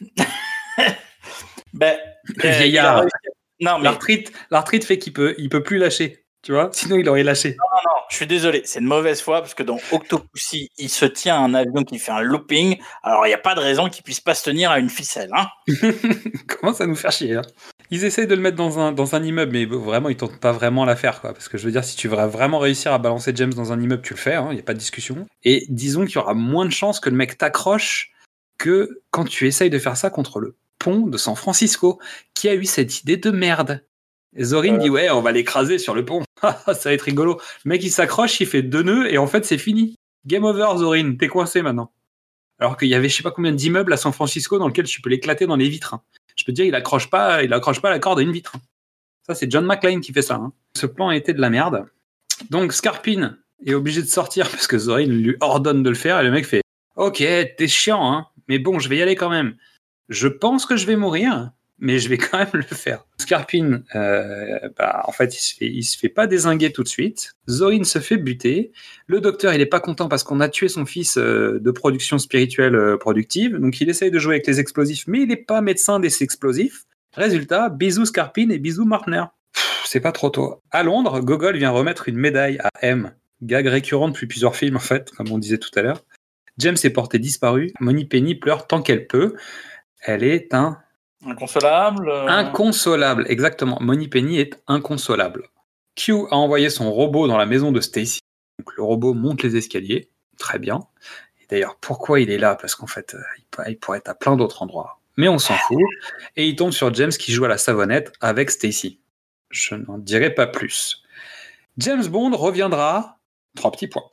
[1.72, 3.04] Ben, Le euh, vieillard.
[3.60, 6.24] Non, mais L'arthrite, l'arthrite fait qu'il peut, il peut plus lâcher.
[6.42, 6.70] Tu vois?
[6.72, 7.56] Sinon, il aurait lâché.
[8.08, 11.38] je suis désolé, c'est une mauvaise foi parce que dans Octopussy, il se tient à
[11.38, 12.80] un avion qui fait un looping.
[13.02, 15.30] Alors, il n'y a pas de raison qu'il puisse pas se tenir à une ficelle.
[15.32, 15.48] Hein
[16.48, 17.42] Comment ça nous faire chier hein?
[17.92, 20.52] Ils essayent de le mettre dans un, dans un immeuble, mais vraiment, ils tentent pas
[20.52, 21.20] vraiment l'affaire.
[21.20, 21.32] Quoi.
[21.32, 23.80] Parce que je veux dire, si tu veux vraiment réussir à balancer James dans un
[23.80, 25.26] immeuble, tu le fais, il n'y a pas de discussion.
[25.42, 28.12] Et disons qu'il y aura moins de chances que le mec t'accroche
[28.58, 31.98] que quand tu essayes de faire ça contre le pont de San Francisco,
[32.34, 33.84] qui a eu cette idée de merde.
[34.36, 36.22] Et Zorin dit ouais, on va l'écraser sur le pont.
[36.42, 37.40] ça va être rigolo.
[37.64, 39.96] Le mec il s'accroche, il fait deux nœuds et en fait c'est fini.
[40.26, 41.92] Game over Zorin, t'es coincé maintenant.
[42.60, 45.00] Alors qu'il y avait je sais pas combien d'immeubles à San Francisco dans lesquels tu
[45.00, 45.94] peux l'éclater dans les vitres.
[45.94, 46.02] hein.
[46.40, 48.54] Je peux dire, il accroche pas, il accroche pas la corde à une vitre.
[49.26, 50.36] Ça c'est John McClane qui fait ça.
[50.36, 50.52] hein.
[50.74, 51.84] Ce plan a été de la merde.
[52.48, 53.36] Donc Scarpin
[53.66, 56.46] est obligé de sortir parce que Zorin lui ordonne de le faire et le mec
[56.46, 56.62] fait
[56.96, 59.54] Ok, t'es chiant, hein, mais bon, je vais y aller quand même.
[60.08, 61.50] Je pense que je vais mourir,
[61.80, 63.04] mais je vais quand même le faire.
[63.18, 66.88] Scarpin, euh, bah, en fait, il se, fait, il se fait pas désinguer tout de
[66.88, 67.32] suite.
[67.48, 68.72] Zorin se fait buter.
[69.06, 72.18] Le docteur, il est pas content parce qu'on a tué son fils euh, de production
[72.18, 73.56] spirituelle euh, productive.
[73.56, 76.84] Donc, il essaye de jouer avec les explosifs, mais il n'est pas médecin des explosifs.
[77.14, 79.24] Résultat, bisous Scarpin et bisous Martner.
[79.84, 80.62] C'est pas trop tôt.
[80.70, 83.12] À Londres, Gogol vient remettre une médaille à M.
[83.42, 86.04] Gag récurrent depuis plusieurs films, en fait, comme on disait tout à l'heure.
[86.58, 87.72] James est porté disparu.
[87.80, 89.34] Moni Penny pleure tant qu'elle peut.
[90.02, 90.78] Elle est un
[91.24, 92.08] Inconsolable.
[92.08, 93.78] euh, Inconsolable, exactement.
[93.80, 95.48] Moni Penny est inconsolable.
[95.96, 98.20] Q a envoyé son robot dans la maison de Stacy.
[98.58, 100.08] Donc le robot monte les escaliers.
[100.38, 100.80] Très bien.
[101.42, 102.54] Et d'ailleurs, pourquoi il est là?
[102.54, 105.00] Parce qu'en fait, euh, il pourrait être à plein d'autres endroits.
[105.16, 105.78] Mais on s'en fout.
[106.36, 109.00] Et il tombe sur James qui joue à la savonnette avec Stacy.
[109.50, 111.02] Je n'en dirai pas plus.
[111.76, 113.18] James Bond reviendra.
[113.56, 114.04] Trois petits points.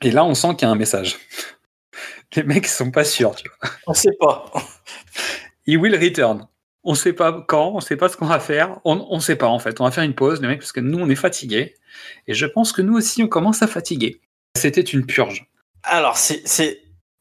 [0.00, 1.18] Et là, on sent qu'il y a un message.
[2.36, 3.70] Les mecs sont pas sûrs, tu vois.
[3.86, 4.50] On sait pas.
[5.68, 6.48] He will return.
[6.82, 8.80] On sait pas quand, on sait pas ce qu'on va faire.
[8.86, 9.78] On, on sait pas en fait.
[9.82, 11.74] On va faire une pause, les mecs, parce que nous on est fatigués.
[12.26, 14.22] Et je pense que nous aussi on commence à fatiguer.
[14.56, 15.46] C'était une purge.
[15.82, 16.42] Alors, c'est.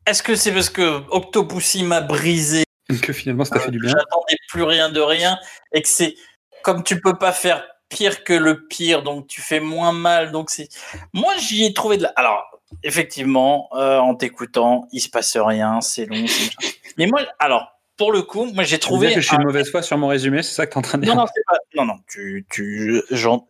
[0.06, 2.64] Est-ce que c'est parce que Octopussy m'a brisé
[3.02, 3.90] Que finalement ça t'a fait du bien.
[3.90, 5.38] J'attendais plus rien de rien
[5.74, 6.16] et que c'est
[6.64, 10.32] comme tu peux pas faire pire que le pire, donc tu fais moins mal.
[10.32, 10.70] Donc c'est
[11.12, 12.14] moi j'y ai trouvé de la.
[12.16, 16.24] Alors effectivement, euh, en t'écoutant, il se passe rien, c'est long.
[16.98, 19.14] Mais moi, alors pour le coup, moi j'ai Tu trouvé.
[19.14, 20.82] que je suis un- une mauvaise foi sur mon résumé, c'est ça que t'es en
[20.82, 21.58] train de dire Non non c'est pas.
[21.76, 23.02] Non non, tu tu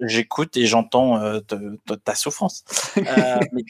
[0.01, 1.39] j'écoute et j'entends euh,
[2.03, 2.63] ta souffrance.
[2.97, 3.63] Euh, mais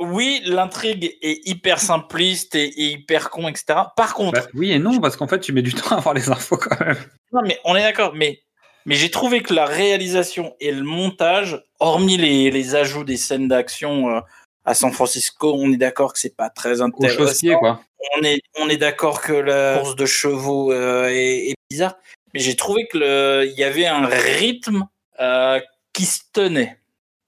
[0.00, 3.78] oui, l'intrigue est hyper simpliste et, et hyper con, etc.
[3.96, 6.14] Par contre, Bah, oui et non, parce qu'en fait tu mets du temps à avoir
[6.14, 6.96] les infos quand même.
[7.32, 8.40] Non, mais on est d'accord, mais,
[8.86, 13.46] mais j'ai trouvé que la réalisation et le montage, hormis les, les ajouts des scènes
[13.48, 14.20] d'action euh,
[14.64, 17.58] à San Francisco, on est d'accord que c'est pas très Au intéressant.
[17.58, 17.80] quoi.
[18.18, 21.96] On est, on est d'accord que la course de chevaux euh, est, est bizarre,
[22.32, 24.86] mais j'ai trouvé que le- il y avait un rythme
[25.20, 25.60] euh,
[25.92, 26.78] qui se tenait.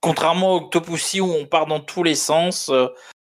[0.01, 2.87] Contrairement à Octopussy où on part dans tous les sens, euh,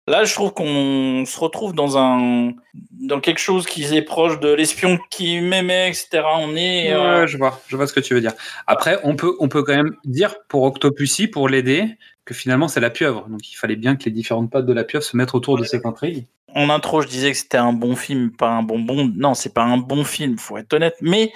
[0.08, 2.54] là je trouve qu'on se retrouve dans un
[2.92, 6.24] dans quelque chose qui est proche de l'espion qui m'aimait, etc.
[6.40, 8.34] On est euh, Ouais, je vois, je vois ce que tu veux dire.
[8.66, 11.86] Après, on peut, on peut quand même dire pour Octopussy, pour l'aider,
[12.26, 13.28] que finalement c'est la pieuvre.
[13.30, 15.64] Donc il fallait bien que les différentes pattes de la pieuvre se mettent autour de
[15.64, 16.26] cette intrigue.
[16.54, 19.12] en intro, je disais que c'était un bon film, pas un bonbon.
[19.16, 20.96] Non, c'est pas un bon film, faut être honnête.
[21.02, 21.32] Mais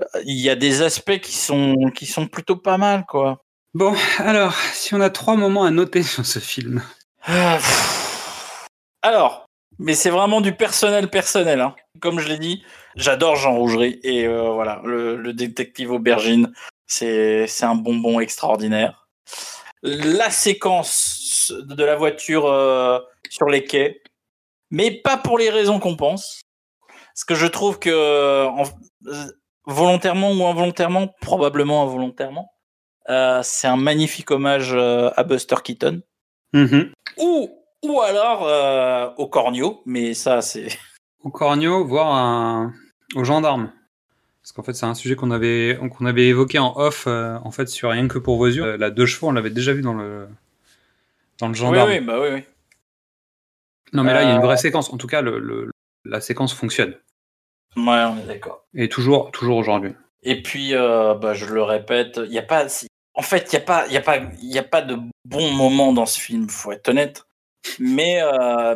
[0.00, 3.42] euh, il y a des aspects qui sont qui sont plutôt pas mal, quoi.
[3.74, 6.82] Bon, alors, si on a trois moments à noter sur ce film.
[7.26, 7.58] Ah.
[9.02, 9.46] Alors,
[9.78, 11.60] mais c'est vraiment du personnel personnel.
[11.60, 11.74] Hein.
[12.00, 12.62] Comme je l'ai dit,
[12.96, 16.52] j'adore Jean Rougerie et euh, voilà, le, le détective aubergine,
[16.86, 19.07] c'est un bonbon extraordinaire.
[19.82, 22.98] La séquence de la voiture euh,
[23.30, 24.02] sur les quais,
[24.70, 26.40] mais pas pour les raisons qu'on pense.
[27.14, 28.64] Parce que je trouve que en-
[29.06, 29.24] euh,
[29.66, 32.50] volontairement ou involontairement, probablement involontairement,
[33.08, 36.02] euh, c'est un magnifique hommage euh, à Buster Keaton
[36.52, 36.92] Mhm.
[37.18, 37.50] ou
[37.84, 40.68] ou alors au cornio, mais ça c'est
[41.22, 42.72] Au cornio, voire un...
[43.14, 43.72] aux gendarmes.
[44.48, 47.50] Parce qu'en fait, c'est un sujet qu'on avait, qu'on avait évoqué en off, euh, en
[47.50, 48.64] fait, sur Rien que pour vos yeux.
[48.64, 50.26] Euh, la deux chevaux, on l'avait déjà vu dans le,
[51.38, 51.90] dans le oui gendarme.
[51.90, 52.44] oui bah oui oui.
[53.92, 54.90] Non, mais là, il y a une Euh, vraie séquence.
[54.90, 55.70] En tout cas, le, le-
[56.06, 56.94] la séquence fonctionne.
[57.76, 58.64] Ouais, on est d'accord.
[58.72, 59.92] Et toujours, toujours aujourd'hui.
[60.22, 62.66] Et puis euh, bah, je le répète, il y a pas
[63.12, 64.96] en fait, il y a pas il y a pas il y a pas de
[65.26, 67.26] bons moments dans ce film, faut être honnête.
[67.78, 68.74] Mais euh,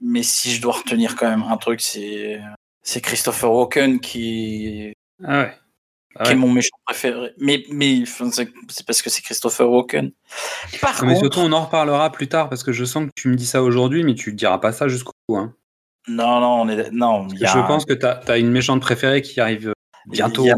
[0.00, 2.40] mais si je dois retenir quand même un truc, c'est
[2.88, 5.54] c'est Christopher Walken qui Ah ouais.
[6.16, 6.32] Ah qui ouais.
[6.32, 7.34] est mon méchant préféré.
[7.38, 10.10] Mais mais c'est parce que c'est Christopher Walken.
[10.80, 13.28] Par Mais contre, surtout, on en reparlera plus tard, parce que je sens que tu
[13.28, 15.36] me dis ça aujourd'hui, mais tu diras pas ça jusqu'au bout.
[15.36, 15.54] Hein.
[16.08, 19.20] non non, on est non, y a Je pense que tu as, une méchante préférée
[19.20, 19.74] qui arrive euh,
[20.06, 20.44] bientôt.
[20.44, 20.56] Il y a,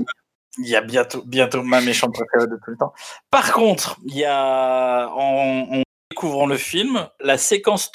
[0.58, 2.92] Il y a bientôt, bientôt ma méchante préférée de tout le temps.
[3.32, 7.90] Par contre, il y a, en, en découvrant le film, la séquence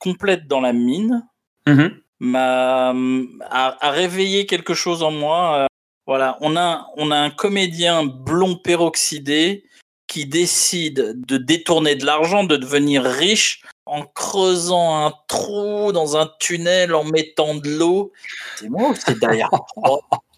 [0.00, 1.24] complète dans la mine
[1.66, 2.00] Mhm.
[2.20, 5.58] M'a a, a réveillé quelque chose en moi.
[5.62, 5.66] Euh,
[6.06, 9.64] Voilà, on a on a un comédien blond peroxydé
[10.06, 16.30] qui décide de détourner de l'argent, de devenir riche en creusant un trou dans un
[16.38, 18.12] tunnel, en mettant de l'eau.
[18.56, 19.50] C'est moi ou c'est derrière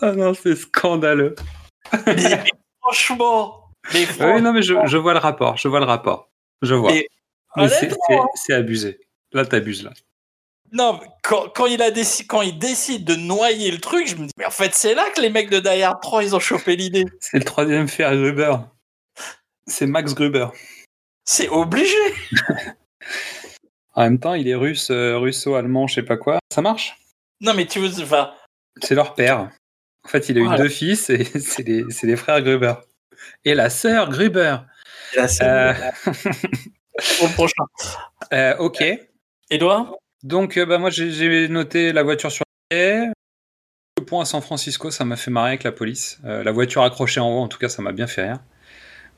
[0.00, 1.34] Ah non, c'est scandaleux.
[2.06, 5.56] mais, mais franchement, mais Oui, non, mais je, je vois le rapport.
[5.56, 6.30] Je vois le rapport.
[6.62, 6.92] Je vois.
[6.92, 7.08] Mais-
[7.56, 7.90] Mais c'est
[8.34, 9.00] c'est abusé.
[9.32, 9.92] Là, t'abuses, là.
[10.72, 11.90] Non, quand, quand, il a
[12.28, 15.08] quand il décide de noyer le truc, je me dis, mais en fait, c'est là
[15.14, 17.04] que les mecs de Die Hard 3, ils ont chopé l'idée.
[17.20, 18.56] C'est le troisième fer Gruber.
[19.66, 20.48] C'est Max Gruber.
[21.24, 21.96] C'est obligé.
[23.94, 26.38] En même temps, il est russe, euh, russo-allemand, je sais pas quoi.
[26.54, 26.96] Ça marche?
[27.40, 28.32] Non, mais tu veux, enfin,
[28.80, 29.50] C'est leur père.
[30.04, 32.74] En fait, il a eu deux fils et c'est les, frères Gruber.
[33.44, 34.58] Et la sœur Gruber.
[35.16, 35.72] là, c'est Euh,
[37.22, 37.64] au prochain.
[38.32, 38.84] euh, ok.
[39.50, 43.12] Edouard Donc, euh, bah, moi, j'ai- noté la voiture sur le
[44.06, 46.18] point à San Francisco, ça m'a fait marrer avec la police.
[46.24, 48.38] Euh, la voiture accrochée en haut, en tout cas, ça m'a bien fait rire.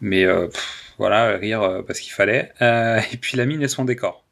[0.01, 2.53] Mais euh, pff, voilà, rire euh, parce qu'il fallait.
[2.63, 4.25] Euh, et puis la mine et son décor.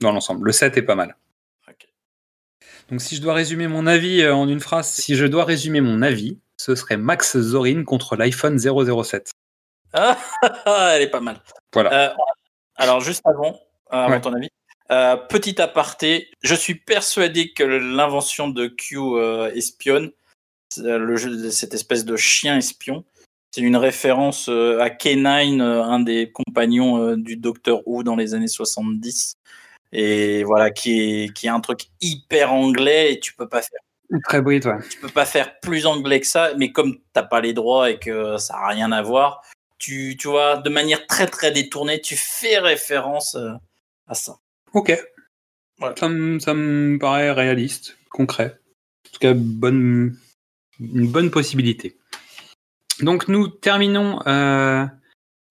[0.00, 0.46] Dans l'ensemble.
[0.46, 1.16] Le set est pas mal.
[2.90, 5.82] Donc, si je dois résumer mon avis euh, en une phrase, si je dois résumer
[5.82, 9.30] mon avis, ce serait Max Zorin contre l'iPhone 007.
[9.92, 10.16] Ah,
[10.94, 11.40] Elle est pas mal.
[11.74, 12.10] Voilà.
[12.10, 12.14] Euh,
[12.76, 13.60] alors, juste avant,
[13.90, 14.20] avant Ouais.
[14.22, 14.48] ton avis,
[14.90, 20.12] euh, petit aparté, je suis persuadé que l'invention de Q euh, espionne,
[20.78, 23.04] euh, le jeu, cette espèce de chien espion,
[23.50, 28.34] c'est une référence euh, à K9, euh, un des compagnons du Docteur Who dans les
[28.34, 29.36] années 70.
[29.92, 33.80] Et voilà, qui est, qui est un truc hyper anglais et tu peux pas faire
[34.24, 34.60] Très ouais.
[34.88, 37.98] tu peux pas faire plus anglais que ça, mais comme t'as pas les droits et
[37.98, 39.42] que ça a rien à voir,
[39.76, 43.36] tu, tu vois, de manière très très détournée, tu fais référence
[44.06, 44.38] à ça.
[44.74, 44.96] Ok.
[45.78, 45.94] Voilà.
[45.96, 48.58] Ça, me, ça me paraît réaliste, concret.
[49.06, 50.16] En tout cas, bonne,
[50.80, 51.96] une bonne possibilité.
[53.00, 54.84] Donc, nous terminons euh,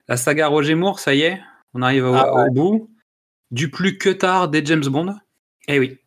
[0.07, 1.39] la saga Roger Moore, ça y est.
[1.73, 2.49] On arrive au, Ah ouais.
[2.49, 2.89] au bout.
[3.51, 5.15] Du plus que tard des James Bond.
[5.67, 5.97] Eh oui.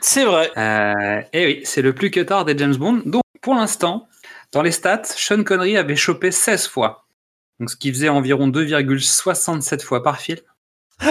[0.00, 0.50] C'est vrai.
[0.56, 3.02] Euh, eh oui, c'est le plus que tard des James Bond.
[3.04, 4.08] Donc, pour l'instant,
[4.52, 7.06] dans les stats, Sean Connery avait chopé 16 fois.
[7.60, 10.40] Donc, ce qui faisait environ 2,67 fois par film.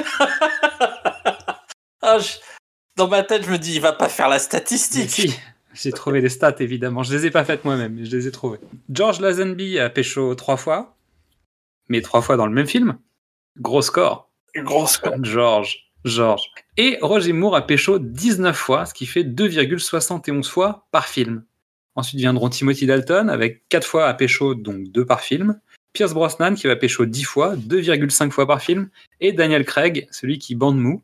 [2.06, 2.38] Ah, je-
[2.98, 5.10] Dans ma tête, je me dis, il va pas faire la statistique.
[5.10, 5.34] si,
[5.74, 7.04] j'ai trouvé les stats évidemment.
[7.04, 8.60] Je les ai pas faites moi-même, mais je les ai trouvées.
[8.90, 10.96] George Lazenby a pécho trois fois,
[11.90, 12.98] mais trois fois dans le même film.
[13.58, 14.30] Gros score.
[14.56, 15.16] Gros score.
[15.24, 16.44] George, George.
[16.78, 21.44] Et Roger Moore a pécho 19 fois, ce qui fait 2,71 fois par film.
[21.96, 25.60] Ensuite viendront Timothy Dalton avec 4 fois à pécho, donc 2 par film.
[25.96, 28.90] Pierce Brosnan qui va pécho 10 fois, 2,5 fois par film.
[29.22, 31.02] Et Daniel Craig, celui qui bande mou,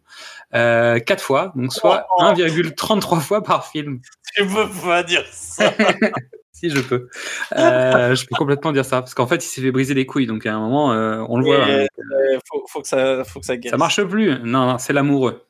[0.54, 2.24] euh, 4 fois, donc soit Oh.
[2.24, 4.00] 1,33 fois par film.
[4.36, 5.74] Tu peux pas dire ça.
[6.54, 7.10] Si je peux.
[7.58, 9.02] Euh, je peux complètement dire ça.
[9.02, 10.28] Parce qu'en fait, il s'est fait briser les couilles.
[10.28, 11.68] Donc à un moment, euh, on le voit.
[11.68, 11.88] Et, hein.
[12.00, 13.72] euh, faut, faut que ça, faut que ça guérisse.
[13.72, 14.38] Ça marche plus.
[14.44, 15.44] Non, non, c'est l'amoureux.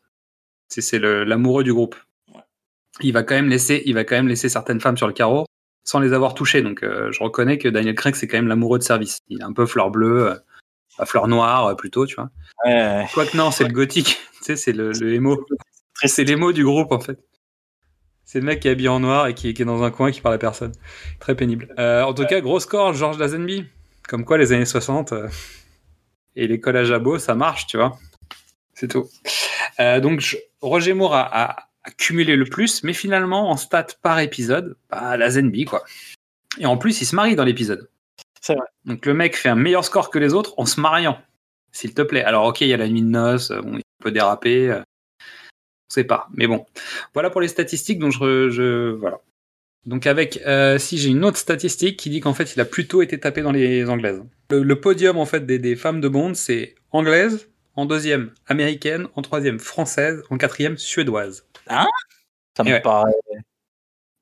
[0.69, 1.97] C'est l'amoureux du groupe.
[2.33, 2.39] Ouais.
[3.01, 5.47] Il va quand même laisser, il va quand même laisser certaines femmes sur le carreau
[5.83, 6.61] sans les avoir touchées.
[6.61, 9.19] Donc euh, je reconnais que Daniel Craig c'est quand même l'amoureux de service.
[9.29, 10.31] Il est un peu fleur bleue,
[10.99, 12.29] euh, fleur noire euh, plutôt, tu vois.
[13.13, 14.17] Quoique non, c'est le gothique.
[14.37, 15.45] tu sais, c'est le, le émo.
[16.03, 17.19] C'est l'émo du groupe en fait.
[18.25, 20.07] C'est le mec qui est habillé en noir et qui, qui est dans un coin
[20.07, 20.71] et qui parle à personne.
[21.19, 21.73] Très pénible.
[21.77, 23.65] En tout cas, gros score, Georges Lazenby.
[24.07, 25.27] Comme quoi, les années 60 euh,
[26.37, 27.97] et les collages à beau, ça marche, tu vois.
[28.73, 29.09] C'est tout.
[29.79, 34.19] Donc, je- Roger Moore a, a- a cumulé le plus, mais finalement, en stats par
[34.19, 35.83] épisode, bah, Lazenby, quoi.
[36.59, 37.89] Et en plus, il se marie dans l'épisode.
[38.41, 38.67] C'est vrai.
[38.85, 41.19] Donc, le mec fait un meilleur score que les autres en se mariant.
[41.71, 42.23] S'il te plaît.
[42.23, 44.69] Alors, ok, il y a la nuit de noces, euh, bon, il peut déraper.
[44.69, 46.27] euh, on sait pas.
[46.33, 46.65] Mais bon.
[47.13, 47.99] Voilà pour les statistiques.
[47.99, 49.19] Donc, je, je- voilà.
[49.85, 53.01] Donc, avec, euh, si j'ai une autre statistique qui dit qu'en fait, il a plutôt
[53.01, 54.21] été tapé dans les anglaises.
[54.51, 59.07] Le, le podium, en fait, des, des femmes de Bond, c'est anglaise, en deuxième, américaine,
[59.15, 61.45] en troisième, française, en quatrième, suédoise.
[62.57, 62.81] Ça me Ouais.
[62.81, 63.11] paraît.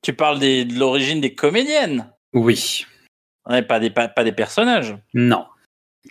[0.02, 2.10] Tu parles des, de l'origine des comédiennes?
[2.32, 2.86] Oui.
[3.46, 4.96] Ouais, pas des, pas, pas des personnages.
[5.14, 5.46] Non.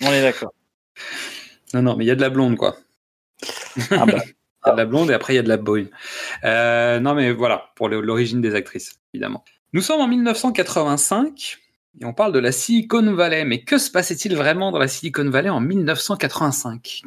[0.02, 0.54] On est d'accord.
[1.74, 2.76] Non, non, mais il y a de la blonde, quoi.
[3.92, 4.20] Ah bah.
[4.66, 5.90] Il y a de la blonde et après il y a de la brune.
[6.44, 9.46] Euh, non, mais voilà, pour l'origine des actrices, évidemment.
[9.72, 11.58] Nous sommes en 1985
[12.02, 13.46] et on parle de la Silicon Valley.
[13.46, 17.04] Mais que se passait-il vraiment dans la Silicon Valley en 1985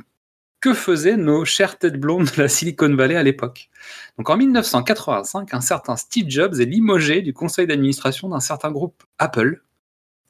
[0.62, 3.68] que faisaient nos chères têtes blondes de la Silicon Valley à l'époque.
[4.16, 9.02] Donc en 1985, un certain Steve Jobs est limogé du conseil d'administration d'un certain groupe
[9.18, 9.60] Apple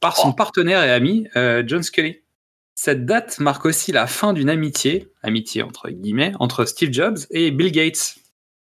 [0.00, 2.22] par son partenaire et ami euh, John Scully.
[2.74, 7.50] Cette date marque aussi la fin d'une amitié, amitié entre guillemets, entre Steve Jobs et
[7.50, 8.16] Bill Gates,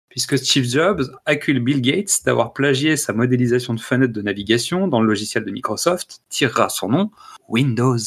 [0.10, 5.02] puisque Steve Jobs accuse Bill Gates d'avoir plagié sa modélisation de fenêtre de navigation dans
[5.02, 7.12] le logiciel de Microsoft, tirera son nom
[7.48, 7.98] Windows.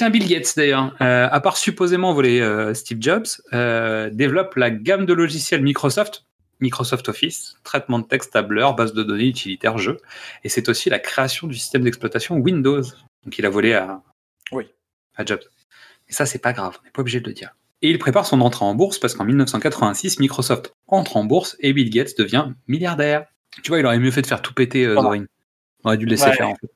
[0.00, 4.70] Tiens, Bill Gates d'ailleurs, euh, à part supposément voler euh, Steve Jobs, euh, développe la
[4.70, 6.24] gamme de logiciels Microsoft,
[6.60, 9.98] Microsoft Office, traitement de texte, tableur, base de données, utilitaire, jeu,
[10.42, 12.80] et c'est aussi la création du système d'exploitation Windows.
[12.80, 14.00] Donc il a volé à,
[14.52, 14.68] Oui.
[15.16, 15.42] à Jobs.
[16.08, 17.54] Et ça, c'est pas grave, on n'est pas obligé de le dire.
[17.82, 21.74] Et il prépare son entrée en bourse parce qu'en 1986, Microsoft entre en bourse et
[21.74, 23.26] Bill Gates devient milliardaire.
[23.62, 24.94] Tu vois, il aurait mieux fait de faire tout péter euh.
[24.94, 25.26] Zorin.
[25.84, 26.36] On aurait dû le laisser Ouais.
[26.36, 26.70] faire en fait.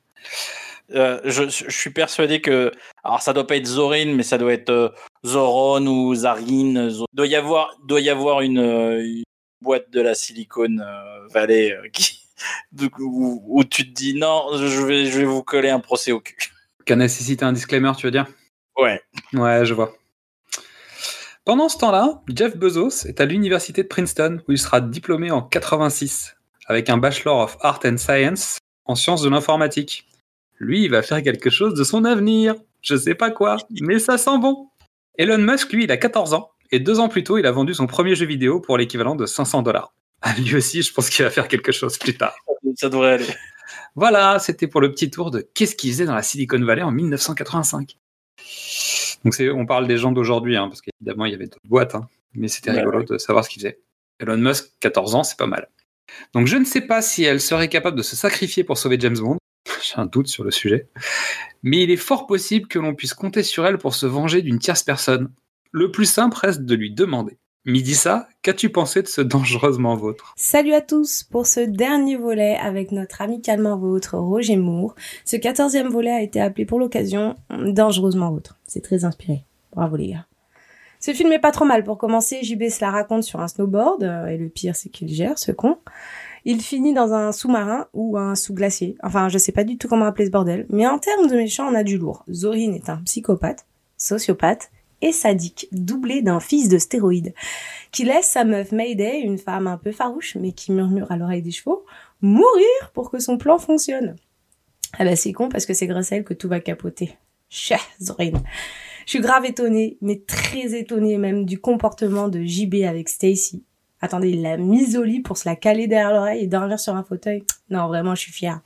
[0.91, 2.71] Euh, je, je suis persuadé que.
[3.03, 4.89] Alors, ça doit pas être Zorin, mais ça doit être euh,
[5.25, 6.89] Zoron ou Zarin.
[6.89, 9.23] Zo- doit y avoir, doit y avoir une, euh, une
[9.61, 12.19] boîte de la Silicon euh, Valley euh, qui,
[12.71, 16.11] de- où, où tu te dis non, je vais, je vais vous coller un procès
[16.11, 16.35] au cul.
[16.85, 18.27] Qui a nécessité un disclaimer, tu veux dire?
[18.77, 19.01] Ouais.
[19.33, 19.95] Ouais, je vois.
[21.45, 25.41] Pendant ce temps-là, Jeff Bezos est à l'université de Princeton où il sera diplômé en
[25.41, 26.35] 86
[26.67, 30.07] avec un Bachelor of Art and Science en sciences de l'informatique.
[30.57, 32.55] Lui, il va faire quelque chose de son avenir.
[32.81, 34.69] Je sais pas quoi, mais ça sent bon.
[35.17, 37.73] Elon Musk, lui, il a 14 ans et deux ans plus tôt, il a vendu
[37.73, 39.93] son premier jeu vidéo pour l'équivalent de 500 dollars.
[40.21, 42.35] Ah, lui aussi, je pense qu'il va faire quelque chose plus tard.
[42.75, 43.27] Ça devrait aller.
[43.95, 46.91] Voilà, c'était pour le petit tour de qu'est-ce qu'ils faisaient dans la Silicon Valley en
[46.91, 47.97] 1985.
[49.23, 51.95] Donc c'est, on parle des gens d'aujourd'hui, hein, parce qu'évidemment il y avait d'autres boîtes,
[51.95, 53.05] hein, mais c'était Ouais, rigolo ouais.
[53.05, 53.79] de savoir ce qu'ils faisaient.
[54.19, 55.67] Elon Musk, 14 ans, c'est pas mal.
[56.33, 59.17] Donc je ne sais pas si elle serait capable de se sacrifier pour sauver James
[59.17, 59.37] Bond.
[59.85, 60.87] J'ai un doute sur le sujet.
[61.61, 64.59] Mais il est fort possible que l'on puisse compter sur elle pour se venger d'une
[64.59, 65.29] tierce personne.
[65.71, 67.37] Le plus simple reste de lui demander.
[67.65, 70.33] Midissa, qu'as-tu pensé de ce dangereusement vôtre?
[70.37, 74.95] Salut à tous pour ce dernier volet avec notre amicalement vôtre Roger Moore.
[75.23, 78.57] Ce quatorzième volet a été appelé pour l'occasion Dangereusement vôtre.
[78.67, 79.43] C'est très inspiré.
[79.73, 80.25] Bravo les gars.
[80.99, 81.83] Ce film est pas trop mal.
[81.83, 85.13] Pour commencer, JB se la raconte sur un snowboard, euh, et le pire c'est qu'il
[85.13, 85.77] gère, ce con.
[86.45, 88.95] Il finit dans un sous-marin ou un sous-glacier.
[89.01, 90.67] Enfin, je sais pas du tout comment appeler ce bordel.
[90.69, 92.23] Mais en termes de méchants, on a du lourd.
[92.31, 93.65] Zorin est un psychopathe,
[93.97, 94.69] sociopathe
[95.01, 97.33] et sadique, doublé d'un fils de stéroïdes
[97.91, 101.41] qui laisse sa meuf Mayday, une femme un peu farouche, mais qui murmure à l'oreille
[101.41, 101.85] des chevaux,
[102.21, 104.15] mourir pour que son plan fonctionne.
[104.99, 107.15] Ah bah c'est con parce que c'est grâce à elle que tout va capoter.
[107.49, 108.43] Chah, Zorin.
[109.05, 113.63] Je suis grave étonnée, mais très étonnée même du comportement de JB avec Stacy.
[114.05, 117.03] Attendez, l'a mise au lit pour se la caler derrière l'oreille et dormir sur un
[117.03, 117.43] fauteuil.
[117.71, 118.61] Non, vraiment, je suis fière.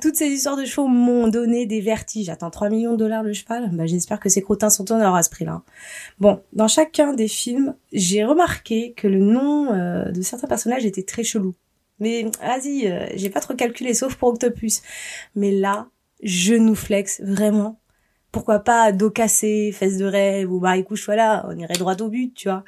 [0.00, 2.28] Toutes ces histoires de chevaux m'ont donné des vertiges.
[2.28, 3.70] Attends, 3 millions de dollars le cheval?
[3.72, 5.62] Bah j'espère que ces crottins sont honneurs à ce prix-là.
[6.18, 11.04] Bon, dans chacun des films, j'ai remarqué que le nom euh, de certains personnages était
[11.04, 11.54] très chelou.
[12.00, 14.82] Mais vas-y, euh, j'ai pas trop calculé, sauf pour Octopus.
[15.36, 15.86] Mais là,
[16.22, 17.78] genuflex, vraiment.
[18.32, 22.34] Pourquoi pas dos cassé, fesses de rêve ou baricouche, voilà, on irait droit au but,
[22.34, 22.64] tu vois.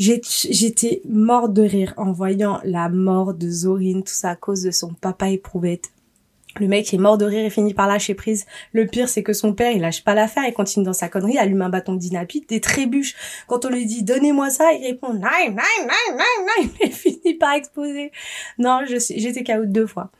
[0.00, 4.70] J'étais morte de rire en voyant la mort de Zorin, tout ça à cause de
[4.70, 5.90] son papa éprouvette.
[6.58, 8.46] Le mec est mort de rire et finit par lâcher prise.
[8.72, 11.38] Le pire, c'est que son père, il lâche pas l'affaire, il continue dans sa connerie,
[11.38, 13.14] allume un bâton de dynamite et trébuche.
[13.46, 17.34] Quand on lui dit donnez-moi ça, il répond non, non, non, non, non, il finit
[17.34, 18.10] par exploser.
[18.58, 20.10] Non, j'étais KO deux fois.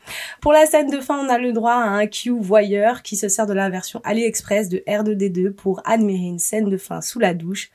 [0.40, 3.28] Pour la scène de fin, on a le droit à un Q voyeur qui se
[3.28, 7.34] sert de la version AliExpress de R2D2 pour admirer une scène de fin sous la
[7.34, 7.70] douche,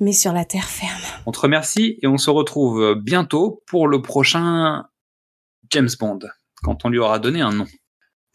[0.00, 1.00] mais sur la terre ferme.
[1.26, 4.84] On te remercie et on se retrouve bientôt pour le prochain
[5.70, 6.20] James Bond,
[6.62, 7.66] quand on lui aura donné un nom.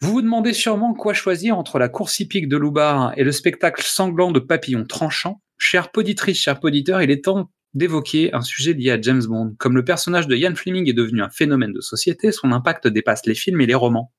[0.02, 3.82] Vous vous demandez sûrement quoi choisir entre la course hippique de Loubar et le spectacle
[3.84, 5.42] sanglant de papillons tranchants.
[5.58, 9.54] Chère poditrice, cher poditeur, il est temps d'évoquer un sujet lié à James Bond.
[9.58, 13.26] Comme le personnage de Ian Fleming est devenu un phénomène de société, son impact dépasse
[13.26, 14.10] les films et les romans.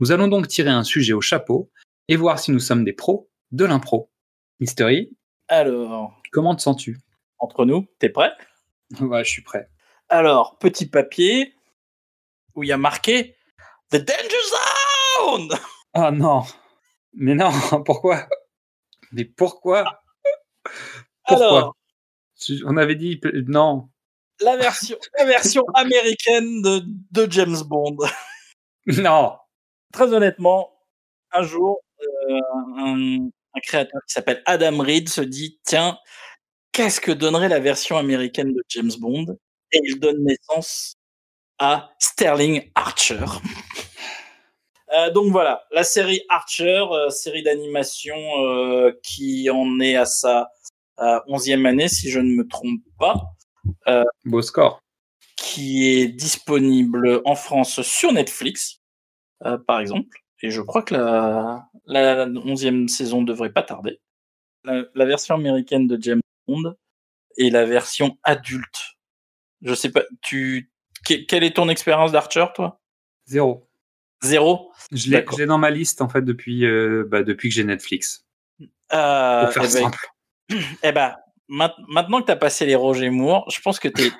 [0.00, 1.70] Nous allons donc tirer un sujet au chapeau
[2.08, 4.10] et voir si nous sommes des pros de l'impro.
[4.58, 5.10] Mystery,
[5.48, 6.98] Alors, comment te sens-tu?
[7.38, 8.32] Entre nous, t'es prêt?
[9.00, 9.68] Ouais, je suis prêt.
[10.08, 11.54] Alors, petit papier
[12.54, 13.36] où il y a marqué
[13.90, 14.95] The Danger Zone
[15.94, 16.42] Ah non.
[17.14, 17.50] Mais non,
[17.84, 18.26] pourquoi?
[19.12, 20.02] Mais pourquoi?
[21.26, 21.46] Pourquoi?
[21.58, 21.76] Alors,
[22.66, 23.88] On avait dit non.
[24.40, 27.96] la version, la version américaine de, de James Bond.
[28.86, 29.36] Non.
[29.92, 30.76] Très honnêtement,
[31.32, 32.40] un jour, euh,
[32.78, 35.98] un, un créateur qui s'appelle Adam Reed se dit tiens,
[36.72, 39.38] qu'est-ce que donnerait la version américaine de James Bond?
[39.72, 40.96] Et il donne naissance
[41.58, 43.24] à Sterling Archer.
[44.94, 50.50] Euh, donc voilà, la série Archer, euh, série d'animation euh, qui en est à sa
[51.00, 53.16] euh, 11e année, si je ne me trompe pas,
[54.24, 54.80] Beau score.
[55.36, 58.80] qui est disponible en France sur Netflix,
[59.44, 60.18] euh, par exemple.
[60.42, 64.00] Et je crois que la, la 11e saison devrait pas tarder.
[64.64, 66.74] La, la version américaine de James Bond
[67.38, 68.96] et la version adulte.
[69.62, 70.70] Je sais pas, tu,
[71.04, 72.80] que- quelle est ton expérience d'Archer, toi?
[73.24, 73.65] Zéro.
[74.22, 75.36] Zéro Je l'ai D'accord.
[75.36, 78.24] je l'ai dans ma liste en fait depuis, euh, bah, depuis que j'ai Netflix.
[78.92, 80.06] euh, Pour faire eh ben, simple.
[80.82, 81.16] eh ben,
[81.48, 84.10] ma- maintenant que tu as passé les Roger Moore, je pense que tu es,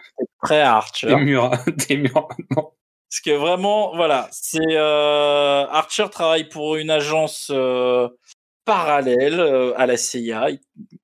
[0.42, 1.08] prêt à Archer.
[1.08, 1.50] T'es mûr,
[1.88, 2.72] t'es mûr maintenant.
[3.08, 7.52] Parce que vraiment, voilà, c'est euh, Archer travaille pour une agence
[8.64, 9.40] parallèle
[9.76, 10.48] à la CIA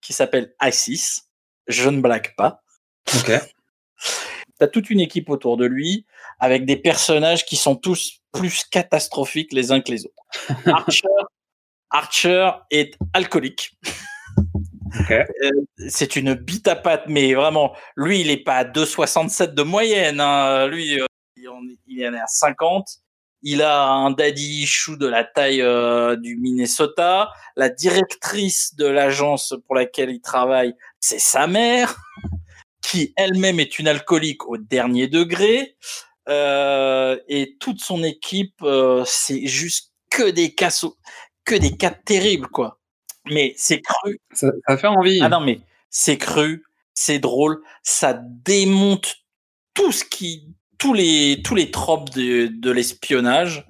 [0.01, 1.23] qui s'appelle ISIS.
[1.69, 2.61] Je ne blague pas.
[3.15, 3.31] Ok.
[4.59, 6.07] T'as toute une équipe autour de lui
[6.43, 10.67] avec des personnages qui sont tous plus catastrophiques les uns que les autres.
[10.67, 11.09] Archer,
[11.89, 13.71] Archer est alcoolique.
[15.01, 15.15] Ok.
[15.89, 20.21] C'est une bite à patte, mais vraiment, lui, il est pas à 2,67 de moyenne.
[20.21, 20.67] hein.
[20.67, 22.89] Lui, euh, il en est- à 50.
[23.43, 27.31] Il a un daddy issue de la taille euh, du Minnesota.
[27.57, 31.97] La directrice de l'agence pour laquelle il travaille, c'est sa mère,
[32.83, 35.77] qui elle-même est une alcoolique au dernier degré.
[36.29, 40.97] Euh, et toute son équipe, euh, c'est juste que des cas, sau-
[41.45, 42.79] que des cas terribles, quoi.
[43.27, 45.21] Mais c'est cru, Ça, ça fait envie.
[45.23, 45.61] ah non, mais
[45.91, 46.65] c'est cru,
[46.95, 49.17] c'est drôle, ça démonte
[49.75, 50.49] tout ce qui,
[50.79, 53.67] tous les, tous les tropes de, de l'espionnage.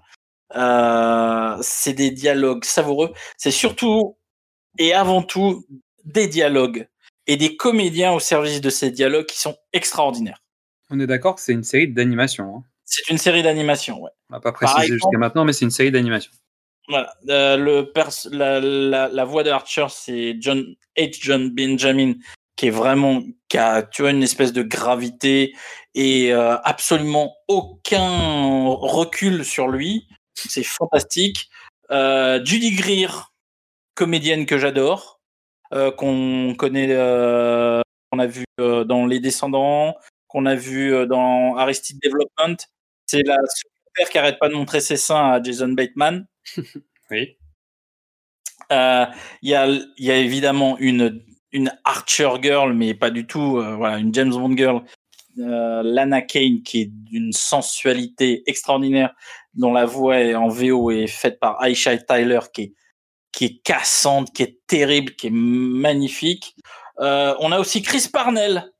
[0.54, 3.12] Euh, c'est des dialogues savoureux.
[3.38, 4.18] C'est surtout
[4.78, 5.64] et avant tout
[6.04, 6.88] des dialogues
[7.26, 10.41] et des comédiens au service de ces dialogues qui sont extraordinaires.
[10.92, 12.56] On est d'accord que c'est une série d'animation.
[12.56, 12.62] Hein.
[12.84, 14.10] C'est une série d'animation, ouais.
[14.28, 16.30] On n'a pas précisé jusqu'à maintenant, mais c'est une série d'animation.
[16.88, 17.14] Voilà.
[17.30, 21.18] Euh, le pers la, la, la voix de Archer, c'est John H.
[21.18, 22.12] John Benjamin,
[22.56, 25.54] qui est vraiment, qui a, tu vois, une espèce de gravité
[25.94, 30.06] et euh, absolument aucun recul sur lui.
[30.34, 31.48] C'est fantastique.
[31.90, 33.32] Euh, Judy Greer,
[33.94, 35.20] comédienne que j'adore,
[35.72, 39.94] euh, qu'on connaît, qu'on a vu dans Les Descendants,
[40.32, 42.56] qu'on a vu euh, dans Aristide Development.
[43.06, 46.26] C'est la secrétaire qui arrête pas de montrer ses seins à Jason Bateman.
[47.10, 47.36] Oui.
[48.72, 49.06] Euh,
[49.42, 51.22] Il y, a, il y a évidemment une,
[51.52, 54.82] une Archer Girl, mais pas du tout, euh, voilà, une James Bond Girl,
[55.38, 59.14] euh, Lana Kane, qui est d'une sensualité extraordinaire,
[59.54, 62.74] dont la voix est en VO est faite par Aisha Tyler, qui est,
[63.32, 66.56] qui est cassante, qui est terrible, qui est magnifique.
[66.98, 68.71] On a aussi Chris Parnell.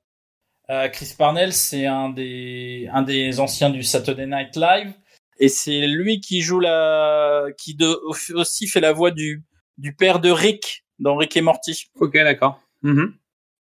[0.70, 4.92] Euh, Chris Parnell, c'est un des, un des anciens du Saturday Night Live.
[5.38, 7.98] Et c'est lui qui joue la, qui de,
[8.34, 9.42] aussi fait la voix du,
[9.78, 11.86] du père de Rick dans Rick et Morty.
[11.98, 12.60] Ok, d'accord.
[12.82, 13.14] Mhm.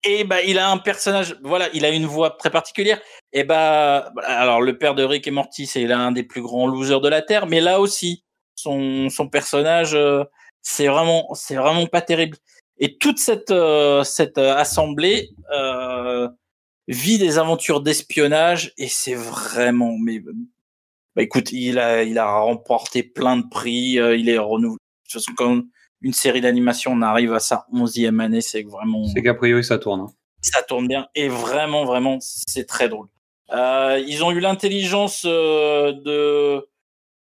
[0.04, 3.00] Et bah, il a un personnage, voilà, il a une voix très particulière.
[3.34, 7.02] Et bah, alors le père de Rick et Morty, c'est l'un des plus grands losers
[7.02, 8.24] de la terre, mais là aussi,
[8.56, 10.24] son, son personnage, euh,
[10.62, 12.38] c'est vraiment, c'est vraiment pas terrible.
[12.80, 16.28] Et toute cette, euh, cette euh, assemblée euh,
[16.92, 20.20] vit des aventures d'espionnage et c'est vraiment, mais
[21.16, 24.78] bah, écoute, il a, il a remporté plein de prix, euh, il est renouvelé.
[24.78, 25.62] De toute façon, quand
[26.02, 29.78] une série d'animation on arrive à sa onzième année, c'est vraiment C'est qu'a priori ça
[29.78, 30.02] tourne.
[30.02, 30.08] hein.
[30.42, 33.08] ça tourne bien et vraiment vraiment c'est très drôle.
[33.52, 36.68] Euh, ils ont eu l'intelligence euh, de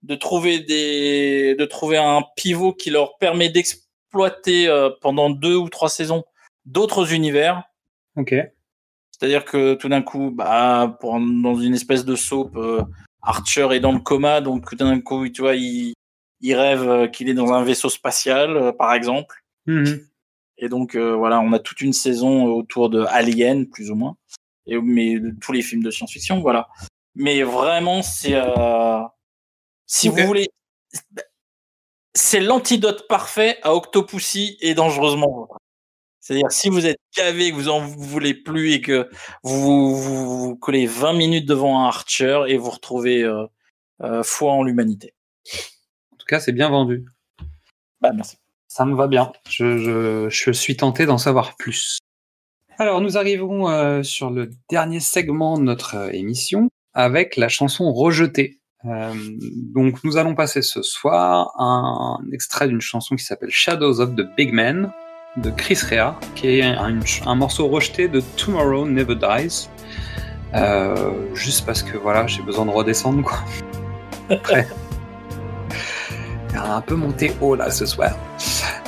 [0.04, 5.70] de trouver des de trouver un pivot qui leur permet d'exploiter euh, pendant deux ou
[5.70, 6.24] trois saisons
[6.66, 7.64] d'autres univers.
[8.16, 8.34] Ok.
[9.22, 12.82] C'est-à-dire que tout d'un coup, bah, pour, dans une espèce de soap, euh,
[13.22, 15.94] Archer est dans le coma, donc tout d'un coup, tu vois, il,
[16.40, 19.44] il rêve euh, qu'il est dans un vaisseau spatial, euh, par exemple.
[19.68, 20.08] Mhm.
[20.58, 24.18] Et donc euh, voilà, on a toute une saison autour de Alien, plus ou moins,
[24.66, 26.68] et mais de tous les films de science-fiction, voilà.
[27.14, 28.42] Mais vraiment, c'est
[29.86, 30.50] si vous voulez,
[32.16, 35.48] c'est l'antidote parfait à Octopussy et dangereusement.
[36.22, 39.10] C'est-à-dire si vous êtes gavé, que vous en voulez plus et que
[39.44, 43.48] vous vous, vous collez 20 minutes devant un Archer et vous retrouvez euh,
[44.02, 45.16] euh, foi en l'humanité.
[46.14, 47.06] En tout cas, c'est bien vendu.
[48.02, 48.38] Bah merci.
[48.68, 49.32] Ça me va bien.
[49.50, 51.98] Je, je, je suis tenté d'en savoir plus.
[52.78, 58.60] Alors, nous arrivons euh, sur le dernier segment de notre émission avec la chanson Rejetée.
[58.84, 64.26] Donc, nous allons passer ce soir un extrait d'une chanson qui s'appelle Shadows of the
[64.36, 64.92] Big Man
[65.38, 69.70] de Chris Rea, qui est un, un morceau rejeté de Tomorrow Never Dies.
[70.54, 73.40] Euh, juste parce que voilà, j'ai besoin de redescendre quoi.
[74.30, 74.68] Après,
[76.54, 78.12] un peu monté haut là ce soir.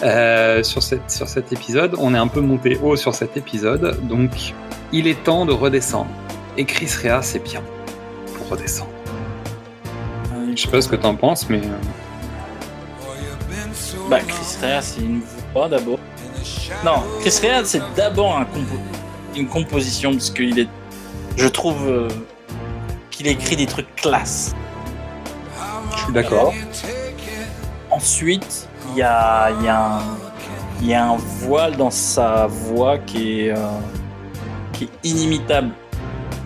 [0.04, 1.96] Euh, sur, cette, sur cet épisode.
[1.98, 4.54] On est un peu monté haut sur cet épisode, donc
[4.92, 6.10] il est temps de redescendre.
[6.58, 7.62] Et Chris Rea, c'est bien
[8.36, 8.90] pour redescendre.
[10.54, 11.78] Je sais pas ce que t'en penses, mais euh,
[14.10, 15.22] Bah, Chris Rea, c'est une
[15.54, 16.00] voix d'abord.
[16.86, 18.80] Non, Chris Rea, c'est d'abord un compo-
[19.36, 20.68] une composition, parce qu'il est.
[21.38, 22.08] Je trouve euh,
[23.12, 24.54] qu'il écrit des trucs classe.
[25.96, 26.54] je suis d'accord.
[27.92, 30.02] Ensuite, il y a, il y, a un-
[30.82, 33.58] il y a un voile dans sa voix qui est, euh,
[34.74, 35.70] qui est inimitable.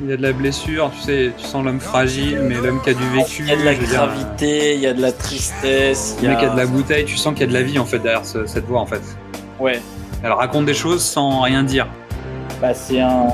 [0.04, 2.91] Il y a de la blessure, tu sais, tu sens l'homme fragile, mais l'homme qui
[2.91, 3.43] a du vécu.
[3.43, 6.18] Il y a de la gravité, il y a de la tristesse.
[6.22, 7.86] Le mec a de la bouteille, tu sens qu'il y a de la vie en
[7.86, 9.02] fait derrière ce- cette voix en fait.
[9.60, 9.82] Ouais,
[10.24, 11.88] Elle raconte des choses sans rien dire.
[12.62, 13.28] bah, c'est un,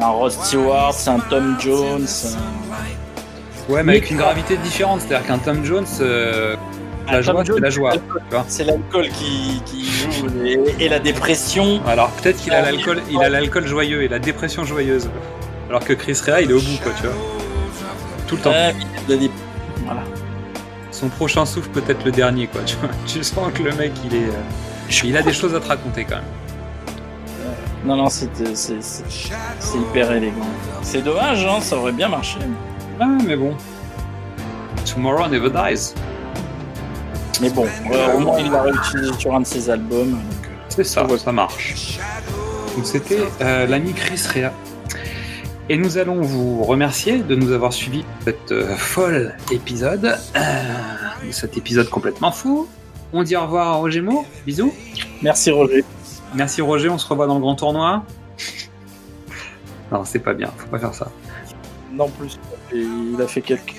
[0.00, 2.06] un Rod Stewart, c'est un Tom Jones.
[2.36, 5.00] un- Ouais, mais avec une gravité différente.
[5.00, 6.56] C'est-à-dire qu'un Tom Jones, euh,
[7.06, 7.92] la Tom joie, Jones, c'est la joie.
[8.48, 11.80] c'est l'alcool qui, qui joue et, et la dépression.
[11.86, 15.08] Alors peut-être qu'il a l'alcool, il a l'alcool joyeux et la dépression joyeuse.
[15.68, 17.14] Alors que Chris Rea, il est au bout, quoi, tu vois.
[18.26, 18.50] Tout le temps.
[18.50, 18.74] Ouais,
[19.84, 20.00] Voilà.
[20.90, 22.62] Son prochain souffle peut être le dernier, quoi.
[22.66, 22.90] Tu, vois.
[23.06, 24.32] tu sens que le mec, il est, euh,
[25.04, 26.24] il a des choses à te raconter quand même.
[27.84, 28.28] Non, non, c'est
[29.74, 30.46] hyper élégant.
[30.82, 32.38] C'est dommage, hein, ça aurait bien marché.
[33.00, 33.54] Ah, mais bon.
[34.84, 35.94] Tomorrow never dies.
[37.40, 40.14] Mais bon, euh, au moins il l'a réutilisé sur un de ses albums.
[40.14, 41.98] euh, C'est ça, ça marche.
[42.76, 44.52] Donc c'était euh, l'ami Chris Rea.
[45.70, 50.40] Et nous allons vous remercier de nous avoir suivis cet euh, folle épisode, euh,
[51.30, 52.68] cet épisode complètement fou.
[53.12, 54.72] On dit au revoir à Roger Moore, bisous.
[55.22, 55.84] Merci Roger.
[56.34, 58.04] Merci Roger, on se revoit dans le grand tournoi.
[59.90, 61.10] Non, c'est pas bien, faut pas faire ça.
[61.92, 62.38] Non plus,
[62.72, 63.74] il a fait quelques.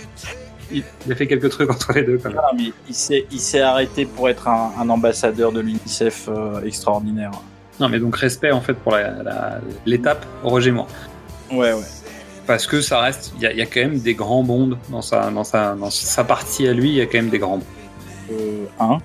[0.74, 2.40] Il, a fait quelques trucs entre les deux quand même.
[2.42, 6.62] Ah, mais il s'est il s'est arrêté pour être un, un ambassadeur de l'UNICEF euh,
[6.64, 7.32] extraordinaire.
[7.80, 8.96] Non, mais donc respect en fait pour
[9.86, 10.88] l'étape Roger Moore.
[11.52, 11.82] Ouais, ouais.
[12.48, 14.78] Parce que ça reste, il y, a- il y a quand même des grands bondes
[14.90, 17.40] dans sa, dans, sa, dans sa partie à lui, il y a quand même des
[17.40, 17.66] grands bonds.
[18.32, 18.98] Euh, hein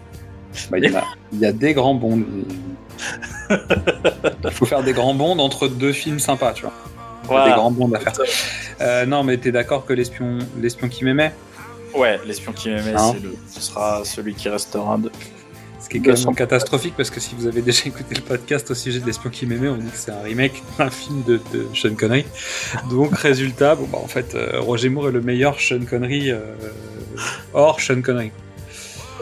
[0.71, 2.23] Bah, il, y a, il y a des grands bonds.
[3.51, 6.73] Il faut faire des grands bonds entre deux films sympas, tu vois.
[7.25, 7.47] Voilà.
[7.47, 8.13] Des grands bonds à faire.
[8.81, 11.33] Euh, non, mais t'es d'accord que l'espion, l'espion qui m'aimait,
[11.95, 14.99] Ouais, l'espion qui m'aimait, Hein le- ce sera celui qui restera.
[14.99, 15.11] De...
[15.81, 18.71] ce qui est quand même catastrophique parce que si vous avez déjà écouté le podcast
[18.71, 21.41] au sujet de l'espion qui m'aimait, on dit que c'est un remake d'un film de,
[21.53, 22.27] de Sean Connery.
[22.91, 26.41] Donc résultat, bon bah en fait, euh, Roger Moore est le meilleur Sean Connery euh,
[27.55, 28.31] hors Sean Connery.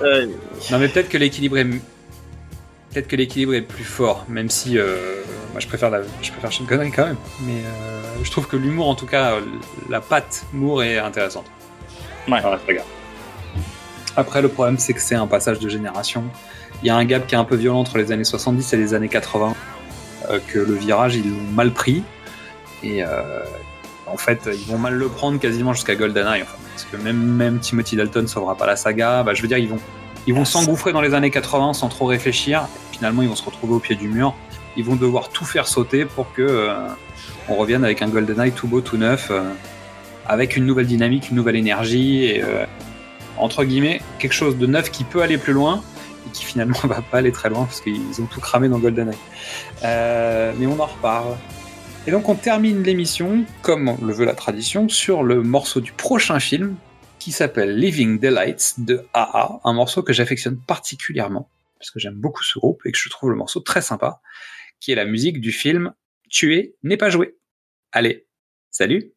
[0.03, 0.27] Euh,
[0.71, 5.23] Non mais peut-être que l'équilibre est peut-être que l'équilibre est plus fort, même si euh,
[5.53, 6.03] moi je préfère la...
[6.23, 7.17] je préfère Connery quand même.
[7.43, 9.39] Mais euh, je trouve que l'humour, en tout cas,
[9.91, 11.47] la patte Moore est intéressante.
[12.29, 12.41] Ouais.
[12.41, 12.87] Regarde.
[14.17, 16.25] Après le problème c'est que c'est un passage de génération.
[16.83, 18.77] Il y a un gap qui est un peu violent entre les années 70 et
[18.77, 19.55] les années 80,
[20.31, 22.03] euh, que le virage ils l'ont mal pris
[22.83, 23.41] et euh,
[24.15, 26.45] en fait ils vont mal le prendre quasiment jusqu'à GoldenEye.
[26.73, 29.23] parce que même même Timothy Dalton sauvera pas la saga.
[29.23, 29.81] Bah, je veux dire ils vont
[30.27, 32.67] ils vont s'engouffrer dans les années 80 sans trop réfléchir.
[32.93, 34.35] Finalement, ils vont se retrouver au pied du mur.
[34.77, 36.89] Ils vont devoir tout faire sauter pour que euh,
[37.49, 39.43] on revienne avec un GoldenEye tout beau, tout neuf, euh,
[40.27, 42.65] avec une nouvelle dynamique, une nouvelle énergie et euh,
[43.37, 45.83] entre guillemets quelque chose de neuf qui peut aller plus loin
[46.27, 49.19] et qui finalement va pas aller très loin parce qu'ils ont tout cramé dans GoldenEye.
[49.83, 51.37] Mais on en reparle.
[52.07, 56.39] Et donc on termine l'émission, comme le veut la tradition, sur le morceau du prochain
[56.39, 56.77] film
[57.19, 61.49] qui s'appelle Living Daylights de AA, un morceau que j'affectionne particulièrement
[61.79, 64.21] parce que j'aime beaucoup ce groupe et que je trouve le morceau très sympa,
[64.81, 65.95] qui est la musique du film
[66.29, 67.37] Tuer n'est pas joué.
[67.93, 68.27] Allez,
[68.71, 69.14] salut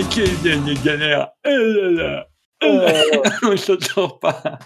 [0.00, 2.26] c'est qui le dernier galère Eh là là.
[3.42, 4.58] On ne sort pas.